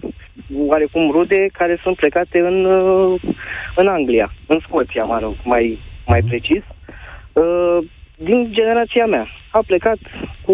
[0.58, 3.22] oarecum rude, care sunt plecate în, uh,
[3.76, 6.28] în Anglia, în Scoția, mă rog, mai, mai uh-huh.
[6.28, 6.64] precis.
[7.34, 7.78] Uh,
[8.18, 9.28] din generația mea.
[9.52, 9.98] A plecat
[10.46, 10.54] cu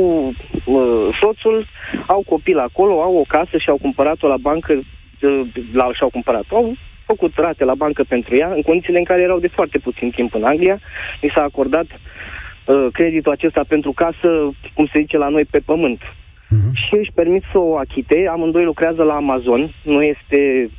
[0.65, 1.65] uh, soțul,
[2.07, 5.41] au copil acolo, au o casă și au cumpărat-o la bancă, uh,
[5.74, 6.76] la, și-au cumpărat-o, au
[7.12, 10.34] făcut rate la bancă pentru ea, în condițiile în care erau de foarte puțin timp
[10.34, 10.78] în Anglia.
[11.22, 14.30] Mi s-a acordat uh, creditul acesta pentru casă,
[14.76, 16.01] cum se zice la noi, pe pământ.
[16.03, 16.72] Uh-huh.
[16.84, 18.28] Și își permit să o achite.
[18.32, 20.70] Amândoi lucrează la Amazon, nu este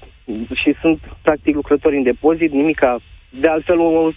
[0.60, 2.98] și sunt practic lucrători în depozit, nimica.
[3.40, 4.10] De altfel, o,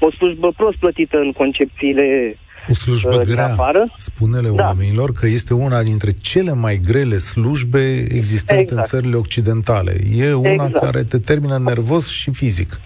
[0.00, 2.36] o slujbă prost plătită în concepțiile
[2.70, 3.92] o slujbă uh, grea, afară.
[3.96, 4.64] spune-le da.
[4.64, 8.78] oamenilor că este una dintre cele mai grele slujbe existente exact.
[8.78, 9.96] în țările occidentale.
[10.16, 10.78] E una exact.
[10.78, 12.80] care te termină nervos și fizic.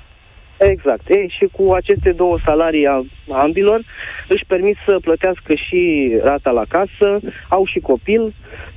[0.59, 1.09] Exact.
[1.09, 3.05] Ei, și cu aceste două salarii a
[3.43, 3.85] ambilor
[4.29, 8.35] își permit să plătească și rata la casă, au și copil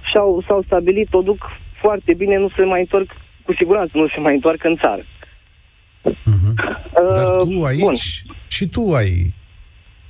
[0.09, 1.51] și au, s-au stabilit, o duc
[1.81, 3.09] foarte bine, nu se mai întorc,
[3.45, 5.03] cu siguranță nu se mai întorc în țară.
[6.05, 6.53] Uh-huh.
[7.01, 7.93] Uh, Dar tu aici, bun.
[8.47, 9.33] și tu ai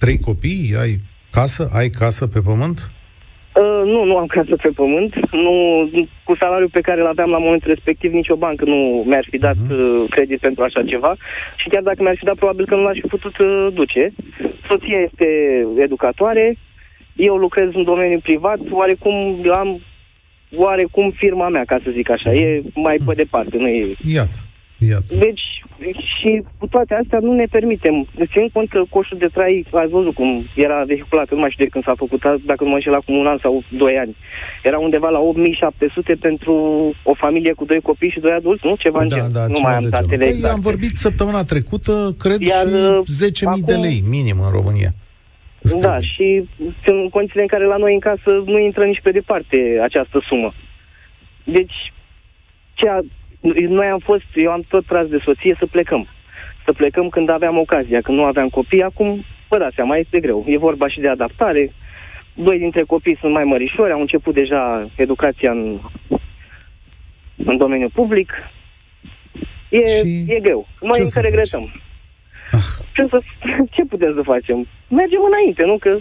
[0.05, 0.75] trei copii?
[0.83, 0.93] Ai
[1.31, 1.69] casă?
[1.73, 2.77] Ai casă pe pământ?
[3.61, 5.13] Uh, nu, nu am casă pe pământ.
[5.31, 5.53] Nu,
[6.23, 9.55] cu salariul pe care îl aveam la momentul respectiv, nicio bancă nu mi-ar fi dat
[9.55, 10.09] uh-huh.
[10.09, 11.15] credit pentru așa ceva.
[11.55, 14.13] Și chiar dacă mi-ar fi dat, probabil că nu l-aș fi putut uh, duce.
[14.69, 15.27] Soția este
[15.77, 16.57] educatoare,
[17.15, 19.15] eu lucrez în domeniul privat, oarecum
[19.51, 19.81] am
[20.55, 22.33] oarecum firma mea, ca să zic așa.
[22.33, 23.95] E mai pe departe, nu e...
[24.03, 24.37] Iată.
[24.77, 25.15] Iată.
[25.19, 28.07] Deci, și cu toate astea nu ne permitem.
[28.34, 31.69] Țin cont că coșul de trai, ați văzut cum era vehiculat, nu mai știu de
[31.69, 34.15] când s-a făcut, dacă nu mă înșel acum un an sau doi ani.
[34.63, 36.53] Era undeva la 8700 pentru
[37.03, 38.76] o familie cu doi copii și doi adulți, nu?
[38.76, 39.32] Ceva da, în gen.
[39.32, 40.53] Da, nu mai am datele păi, exacte.
[40.53, 44.91] am vorbit săptămâna trecută, cred, Iar, și 10.000 acum, de lei minim în România.
[45.80, 46.47] Da, și
[46.86, 50.53] în condițiile în care la noi în casă nu intră nici pe departe această sumă.
[51.43, 51.93] Deci,
[52.73, 53.01] ceea
[53.53, 56.07] noi am fost, eu am tot tras de soție să plecăm.
[56.65, 58.83] Să plecăm când aveam ocazia, când nu aveam copii.
[58.83, 60.45] Acum, vă dați seama, este greu.
[60.47, 61.71] E vorba și de adaptare.
[62.33, 65.79] doi dintre copii sunt mai mărișori, au început deja educația în,
[67.45, 68.31] în domeniul public.
[69.69, 70.67] E, și e greu.
[70.81, 71.63] Mai încă regretăm.
[71.63, 71.79] Ah.
[72.95, 73.19] Ce, să,
[73.75, 74.57] ce putem să facem?
[74.99, 75.75] Mergem înainte, nu?
[75.83, 75.91] Că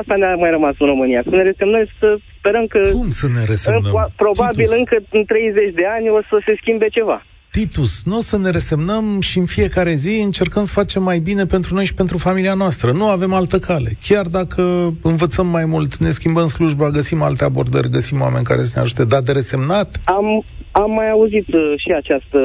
[0.00, 1.20] asta ne-a mai rămas în România.
[1.22, 2.08] Să ne resemnăm să
[2.38, 2.80] sperăm că...
[2.92, 4.12] Cum să ne resemnăm?
[4.16, 4.78] Probabil Titus.
[4.78, 7.18] încă în 30 de ani o să se schimbe ceva.
[7.50, 11.46] Titus, nu o să ne resemnăm și în fiecare zi încercăm să facem mai bine
[11.46, 12.92] pentru noi și pentru familia noastră.
[12.92, 13.90] Nu avem altă cale.
[14.02, 18.72] Chiar dacă învățăm mai mult, ne schimbăm slujba, găsim alte abordări, găsim oameni care să
[18.74, 20.00] ne ajute, dar de resemnat?
[20.04, 20.44] Am,
[20.82, 22.40] am mai auzit uh, și această,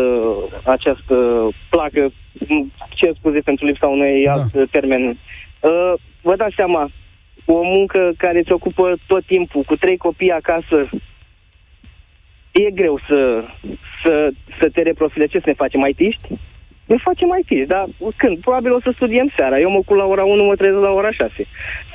[0.63, 2.11] această placă,
[2.89, 4.31] ce scuze pentru lipsa unui da.
[4.31, 5.03] alt termen.
[5.59, 6.89] Uh, vă dați seama,
[7.45, 10.89] o muncă care îți ocupă tot timpul, cu trei copii acasă,
[12.51, 13.43] e greu să,
[14.03, 14.29] să,
[14.59, 15.25] să te reprofile.
[15.25, 16.27] Ce să ne facem, mai tiști?
[16.86, 18.39] Ne facem mai tiști, dar când?
[18.39, 19.59] Probabil o să studiem seara.
[19.59, 21.31] Eu mă cu la ora 1, mă trezesc la ora 6.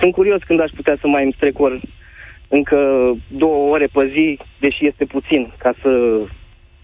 [0.01, 1.80] Sunt curios când aș putea să mai îmi strecor
[2.49, 2.78] încă
[3.28, 5.90] două ore pe zi, deși este puțin, ca să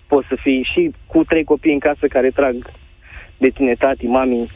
[0.07, 2.71] pot să fii și cu trei copii în casă care trag
[3.37, 4.51] de tine, tati, mami.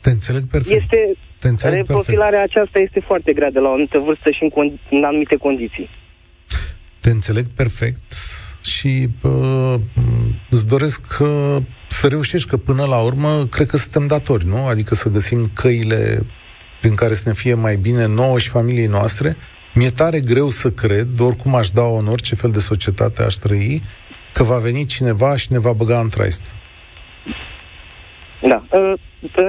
[0.00, 0.82] Te înțeleg perfect.
[0.82, 2.56] Este, Te înțeleg reprofilarea perfect.
[2.56, 5.88] aceasta este foarte grea de la o anumită vârstă și în, con- în anumite condiții.
[7.00, 8.12] Te înțeleg perfect
[8.62, 9.74] și uh,
[10.50, 11.56] îți doresc uh,
[11.88, 14.66] să reușești, că până la urmă cred că suntem datori, nu?
[14.66, 16.26] Adică să găsim căile
[16.80, 19.36] prin care să ne fie mai bine nouă și familiei noastre.
[19.78, 23.80] Mi-e tare greu să cred, oricum aș da în orice fel de societate aș trăi,
[24.32, 26.52] că va veni cineva și ne va băga în traist.
[28.42, 28.58] Da.
[28.78, 28.92] Uh,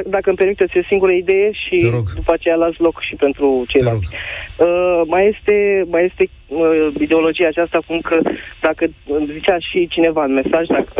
[0.06, 1.78] dacă îmi permiteți, o singură idee și
[2.16, 4.16] după aceea las loc și pentru ceilalți.
[4.58, 8.18] Uh, mai este, mai este uh, ideologia aceasta cum că
[8.62, 8.86] dacă
[9.34, 10.92] zicea și cineva în mesaj, dacă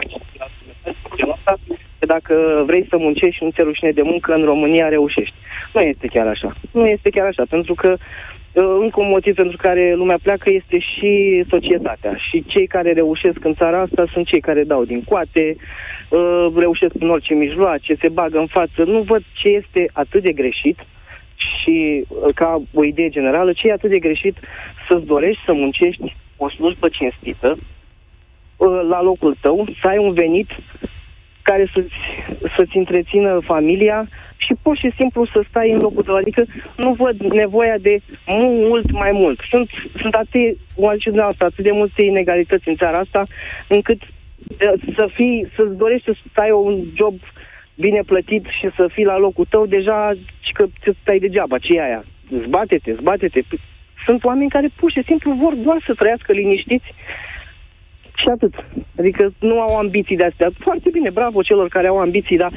[2.00, 5.36] că dacă vrei să muncești și nu ți rușine de muncă, în România reușești.
[5.74, 6.56] Nu este chiar așa.
[6.72, 8.00] Nu este chiar așa, pentru că uh,
[8.54, 12.16] încă un motiv pentru care lumea pleacă este și societatea.
[12.30, 15.56] Și cei care reușesc în țara asta sunt cei care dau din coate,
[16.10, 18.84] uh, reușesc în orice mijloace, se bagă în față.
[18.84, 20.78] Nu văd ce este atât de greșit
[21.36, 24.38] și uh, ca o idee generală, ce e atât de greșit
[24.90, 27.58] să-ți dorești să muncești o slujbă cinstită
[28.58, 30.50] uh, la locul tău, să ai un venit
[31.42, 31.94] care să-ți,
[32.56, 34.08] să-ți întrețină familia
[34.46, 36.16] și pur și simplu să stai în locul tău.
[36.16, 39.40] Adică nu văd nevoia de mult mai mult.
[39.50, 39.70] Sunt,
[40.02, 43.28] sunt atât, o asta, atât de multe inegalități în țara asta,
[43.68, 44.02] încât
[44.98, 47.16] să fii, să-ți dorești să ai un job
[47.76, 50.14] bine plătit și să fii la locul tău, deja
[50.54, 52.04] că ți stai degeaba, ce e aia?
[52.46, 53.42] Zbate-te, zbate-te.
[54.06, 56.94] Sunt oameni care pur și simplu vor doar să trăiască liniștiți
[58.22, 58.54] și atât.
[59.00, 60.50] Adică nu au ambiții de astea.
[60.60, 62.52] Foarte bine, bravo celor care au ambiții, dar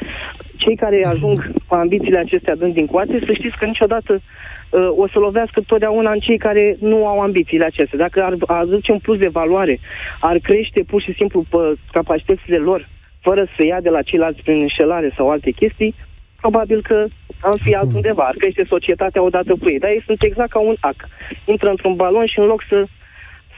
[0.57, 5.09] cei care ajung cu ambițiile acestea dând din coate, să știți că niciodată uh, o
[5.09, 7.99] să lovească totdeauna în cei care nu au ambițiile acestea.
[7.99, 9.79] Dacă ar aduce un plus de valoare,
[10.21, 11.59] ar crește pur și simplu pe
[11.93, 12.89] capacitățile lor,
[13.21, 15.95] fără să ia de la ceilalți prin înșelare sau alte chestii,
[16.41, 17.07] probabil că
[17.41, 19.79] am fi altundeva, ar crește societatea odată cu ei.
[19.79, 21.09] Dar ei sunt exact ca un ac.
[21.45, 22.87] Intră într-un balon și în loc să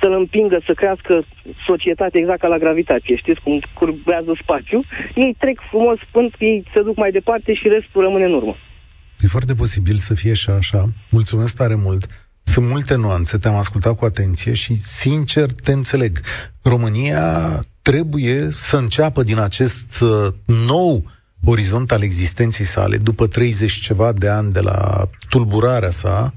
[0.05, 1.14] să-l împingă să crească
[1.66, 4.78] societatea exact ca la gravitație, știți cum curbează spațiu,
[5.14, 8.55] ei trec frumos până ei se duc mai departe și restul rămâne în urmă.
[9.24, 10.82] E foarte posibil să fie și așa.
[11.11, 12.02] Mulțumesc tare mult.
[12.42, 16.12] Sunt multe nuanțe, te-am ascultat cu atenție și, sincer, te înțeleg.
[16.62, 17.26] România
[17.82, 20.09] trebuie să înceapă din acest uh,
[20.66, 21.05] nou
[21.44, 26.34] orizont al existenței sale, după 30 ceva de ani de la tulburarea sa,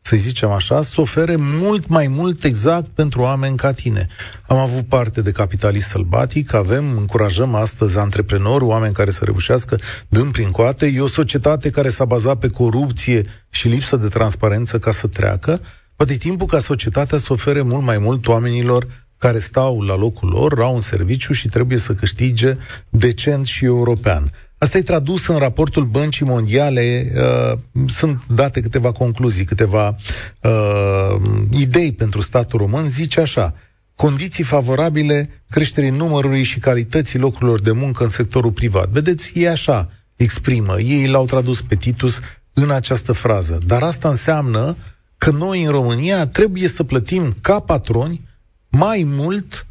[0.00, 4.06] să zicem așa, să ofere mult mai mult exact pentru oameni ca tine.
[4.46, 9.78] Am avut parte de capitalist sălbatic, avem, încurajăm astăzi antreprenori, oameni care să reușească
[10.08, 10.86] dând prin coate.
[10.86, 15.60] E o societate care s-a bazat pe corupție și lipsă de transparență ca să treacă.
[15.96, 18.86] Poate e timpul ca societatea să ofere mult mai mult oamenilor
[19.18, 22.56] care stau la locul lor, au un serviciu și trebuie să câștige
[22.88, 24.32] decent și european.
[24.62, 27.12] Asta e tradus în raportul Băncii Mondiale.
[27.16, 27.58] Uh,
[27.88, 29.96] sunt date câteva concluzii, câteva
[30.42, 31.16] uh,
[31.50, 32.88] idei pentru statul român.
[32.88, 33.54] Zice așa,
[33.94, 38.88] condiții favorabile creșterii numărului și calității locurilor de muncă în sectorul privat.
[38.88, 40.80] Vedeți, e așa, exprimă.
[40.80, 42.20] Ei l-au tradus pe Titus
[42.52, 43.58] în această frază.
[43.66, 44.76] Dar asta înseamnă
[45.18, 48.20] că noi în România trebuie să plătim ca patroni
[48.68, 49.66] mai mult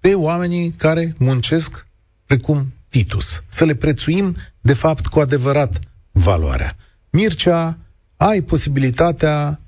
[0.00, 1.86] pe oamenii care muncesc
[2.26, 3.42] precum Titus.
[3.46, 5.72] Să le prețuim, de fapt, cu adevărat
[6.12, 6.70] valoarea.
[7.10, 7.76] Mircea,
[8.16, 9.60] ai posibilitatea,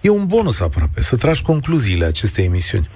[0.00, 2.88] e un bonus aproape, să tragi concluziile acestei emisiuni.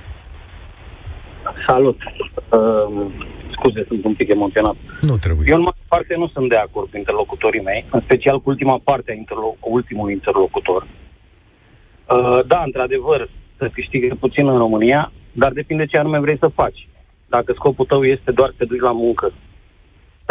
[1.66, 1.98] Salut!
[2.02, 3.12] Uh,
[3.56, 4.76] scuze, sunt un pic emoționat.
[5.00, 5.46] Nu trebuie.
[5.50, 8.80] Eu în mare parte nu sunt de acord cu interlocutorii mei, în special cu ultima
[8.84, 10.82] parte a interlo- ultimului interlocutor.
[10.82, 16.88] Uh, da, într-adevăr, să câștigă puțin în România, dar depinde ce anume vrei să faci.
[17.28, 19.32] Dacă scopul tău este doar să te duci la muncă,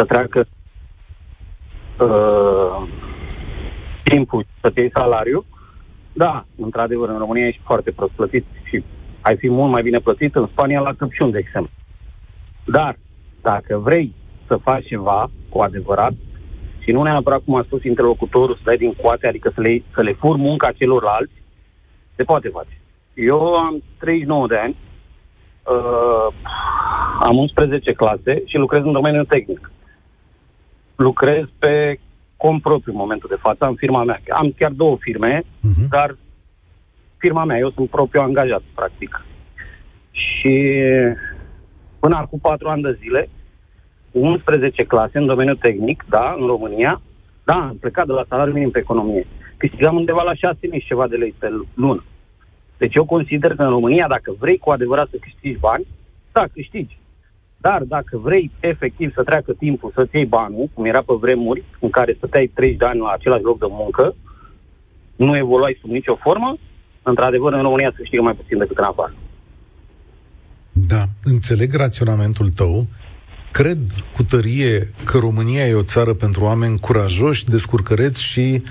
[0.04, 0.46] să treacă
[1.98, 2.88] uh,
[4.02, 5.44] timpul să-ți iei salariu,
[6.12, 8.84] da, într-adevăr, în România ești foarte prost plătit și
[9.20, 11.72] ai fi mult mai bine plătit în Spania la Căpșun, de exemplu.
[12.66, 12.96] Dar,
[13.42, 14.14] dacă vrei
[14.46, 16.12] să faci ceva cu adevărat,
[16.78, 20.02] și nu neapărat cum a spus interlocutorul, să dai din coate, adică să le, să
[20.02, 21.32] le fur munca celorlalți,
[22.16, 22.80] se poate face.
[23.14, 24.76] Eu am 39 de ani,
[25.62, 26.34] uh,
[27.20, 29.70] am 11 clase și lucrez în domeniul tehnic.
[30.96, 31.98] Lucrez pe
[32.36, 34.20] cont propriu în momentul de față, am firma mea.
[34.28, 35.88] Am chiar două firme, uh-huh.
[35.88, 36.16] dar
[37.16, 39.24] firma mea, eu sunt propriu angajat, practic.
[40.10, 40.74] Și
[41.98, 43.28] până acum patru ani de zile,
[44.10, 47.00] 11 clase în domeniul tehnic, da, în România,
[47.44, 49.26] da, am plecat de la salariul minim pe economie.
[49.56, 52.04] Câștigam undeva la 6.000 și ceva de lei pe lună.
[52.76, 55.86] Deci eu consider că în România, dacă vrei cu adevărat să câștigi bani,
[56.32, 56.98] da, câștigi.
[57.66, 61.90] Dar dacă vrei efectiv să treacă timpul să-ți iei banul, cum era pe vremuri, în
[61.90, 64.14] care stăteai 30 de ani la același loc de muncă,
[65.16, 66.56] nu evoluai sub nicio formă,
[67.02, 69.14] într-adevăr, în România se câștigă mai puțin decât în afară.
[70.72, 72.86] Da, înțeleg raționamentul tău.
[73.52, 73.78] Cred
[74.14, 78.62] cu tărie că România e o țară pentru oameni curajoși, descurcăreți și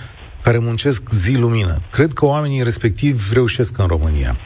[0.43, 1.77] care muncesc zi lumină.
[1.91, 4.37] Cred că oamenii respectiv reușesc în România.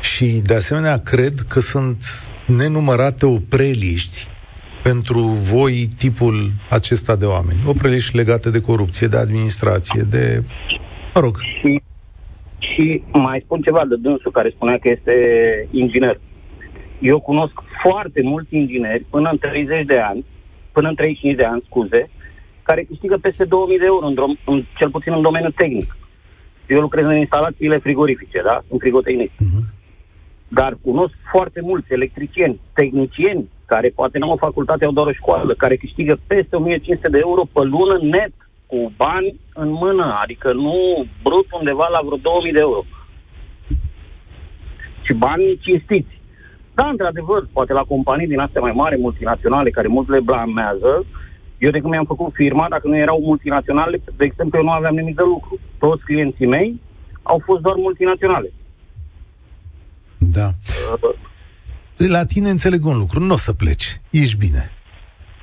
[0.00, 2.04] Și, de asemenea, cred că sunt
[2.46, 4.28] nenumărate opreliști
[4.82, 5.20] pentru
[5.52, 7.58] voi tipul acesta de oameni.
[7.66, 10.42] Opreliști legate de corupție, de administrație, de...
[11.14, 11.36] Mă rog.
[11.38, 11.82] Și,
[12.58, 15.14] și mai spun ceva de dânsul care spunea că este
[15.70, 16.20] inginer.
[17.00, 20.24] Eu cunosc foarte mulți ingineri până în 30 de ani,
[20.72, 22.10] până în 35 de ani, scuze,
[22.62, 25.96] care câștigă peste 2000 de euro, în, drom- în, cel puțin în domeniul tehnic.
[26.66, 28.64] Eu lucrez în instalațiile frigorifice, da?
[28.68, 29.30] Sunt frigotehnic.
[29.30, 29.64] Uh-huh.
[30.54, 35.12] Dar cunosc foarte mulți electricieni, tehnicieni, care poate nu au o facultate, au doar o
[35.12, 38.32] școală, care câștigă peste 1500 de euro pe lună net,
[38.66, 42.84] cu bani în mână, adică nu brut undeva la vreo 2000 de euro.
[45.02, 46.20] Și bani cinstiți.
[46.74, 51.06] Da, într-adevăr, poate la companii din astea mai mari, multinaționale, care mult le blamează,
[51.58, 54.94] eu de când mi-am făcut firma, dacă nu erau multinaționale, de exemplu, eu nu aveam
[54.94, 55.58] nimic de lucru.
[55.78, 56.80] Toți clienții mei
[57.22, 58.52] au fost doar multinaționale.
[60.32, 60.50] Da.
[61.02, 61.14] Uh,
[61.96, 64.70] La tine înțeleg un lucru, nu o să pleci, ești bine.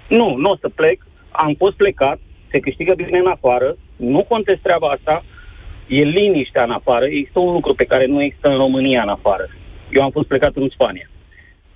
[0.10, 2.20] Nu, nu o să plec, am fost plecat,
[2.52, 5.26] se câștigă bine în afară, nu contest treaba asta,
[5.88, 9.50] e liniștea în afară, există un lucru pe care nu există în România în afară.
[9.92, 11.10] Eu am fost plecat în Spania.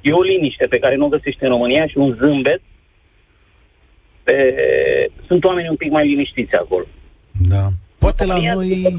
[0.01, 2.62] E o liniște pe care nu o găsești în România și un zâmbet
[4.24, 4.56] pe...
[5.28, 6.86] Sunt oameni un pic mai liniștiți acolo.
[7.49, 7.68] Da.
[7.97, 8.95] Poate la noi...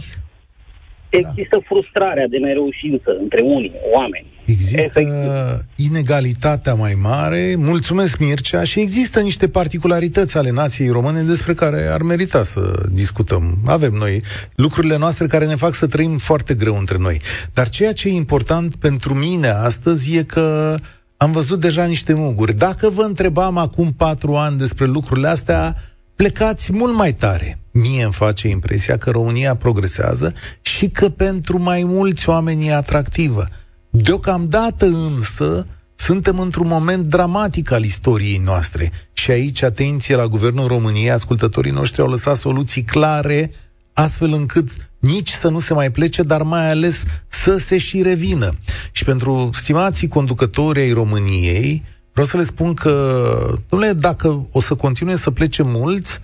[1.16, 1.64] Există da.
[1.64, 4.26] frustrarea de nereușință între unii oameni.
[4.44, 5.88] Există Efectiv.
[5.88, 12.02] inegalitatea mai mare, mulțumesc Mircea, și există niște particularități ale nației române despre care ar
[12.02, 13.54] merita să discutăm.
[13.66, 14.22] Avem noi
[14.54, 17.20] lucrurile noastre care ne fac să trăim foarte greu între noi.
[17.54, 20.74] Dar ceea ce e important pentru mine astăzi e că
[21.16, 22.54] am văzut deja niște muguri.
[22.54, 25.74] Dacă vă întrebam acum patru ani despre lucrurile astea,
[26.16, 27.58] plecați mult mai tare.
[27.80, 33.48] Mie îmi face impresia că România progresează și că pentru mai mulți oameni e atractivă.
[33.90, 41.10] Deocamdată însă suntem într-un moment dramatic al istoriei noastre și aici, atenție la Guvernul României,
[41.10, 43.50] ascultătorii noștri au lăsat soluții clare
[43.92, 44.68] astfel încât
[44.98, 48.50] nici să nu se mai plece, dar mai ales să se și revină.
[48.92, 53.22] Și pentru stimații conducători ai României, vreau să le spun că,
[53.68, 56.20] domnule, dacă o să continue să plece mulți,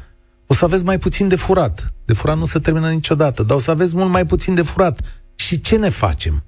[0.52, 1.92] o să aveți mai puțin de furat.
[2.04, 5.00] De furat nu se termină niciodată, dar o să aveți mult mai puțin de furat.
[5.34, 6.44] Și ce ne facem?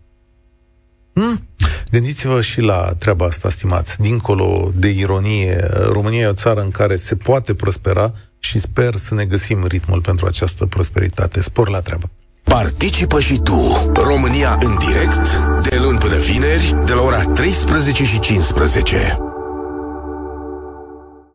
[1.13, 1.49] Hmm?
[1.91, 4.01] Gândiți-vă și la treaba asta, stimați.
[4.01, 9.15] Dincolo de ironie, România e o țară în care se poate prospera și sper să
[9.15, 11.41] ne găsim ritmul pentru această prosperitate.
[11.41, 12.11] Spor la treabă!
[12.43, 15.39] Participă și tu, România în direct,
[15.69, 19.19] de luni până vineri, de la ora 13 și 15.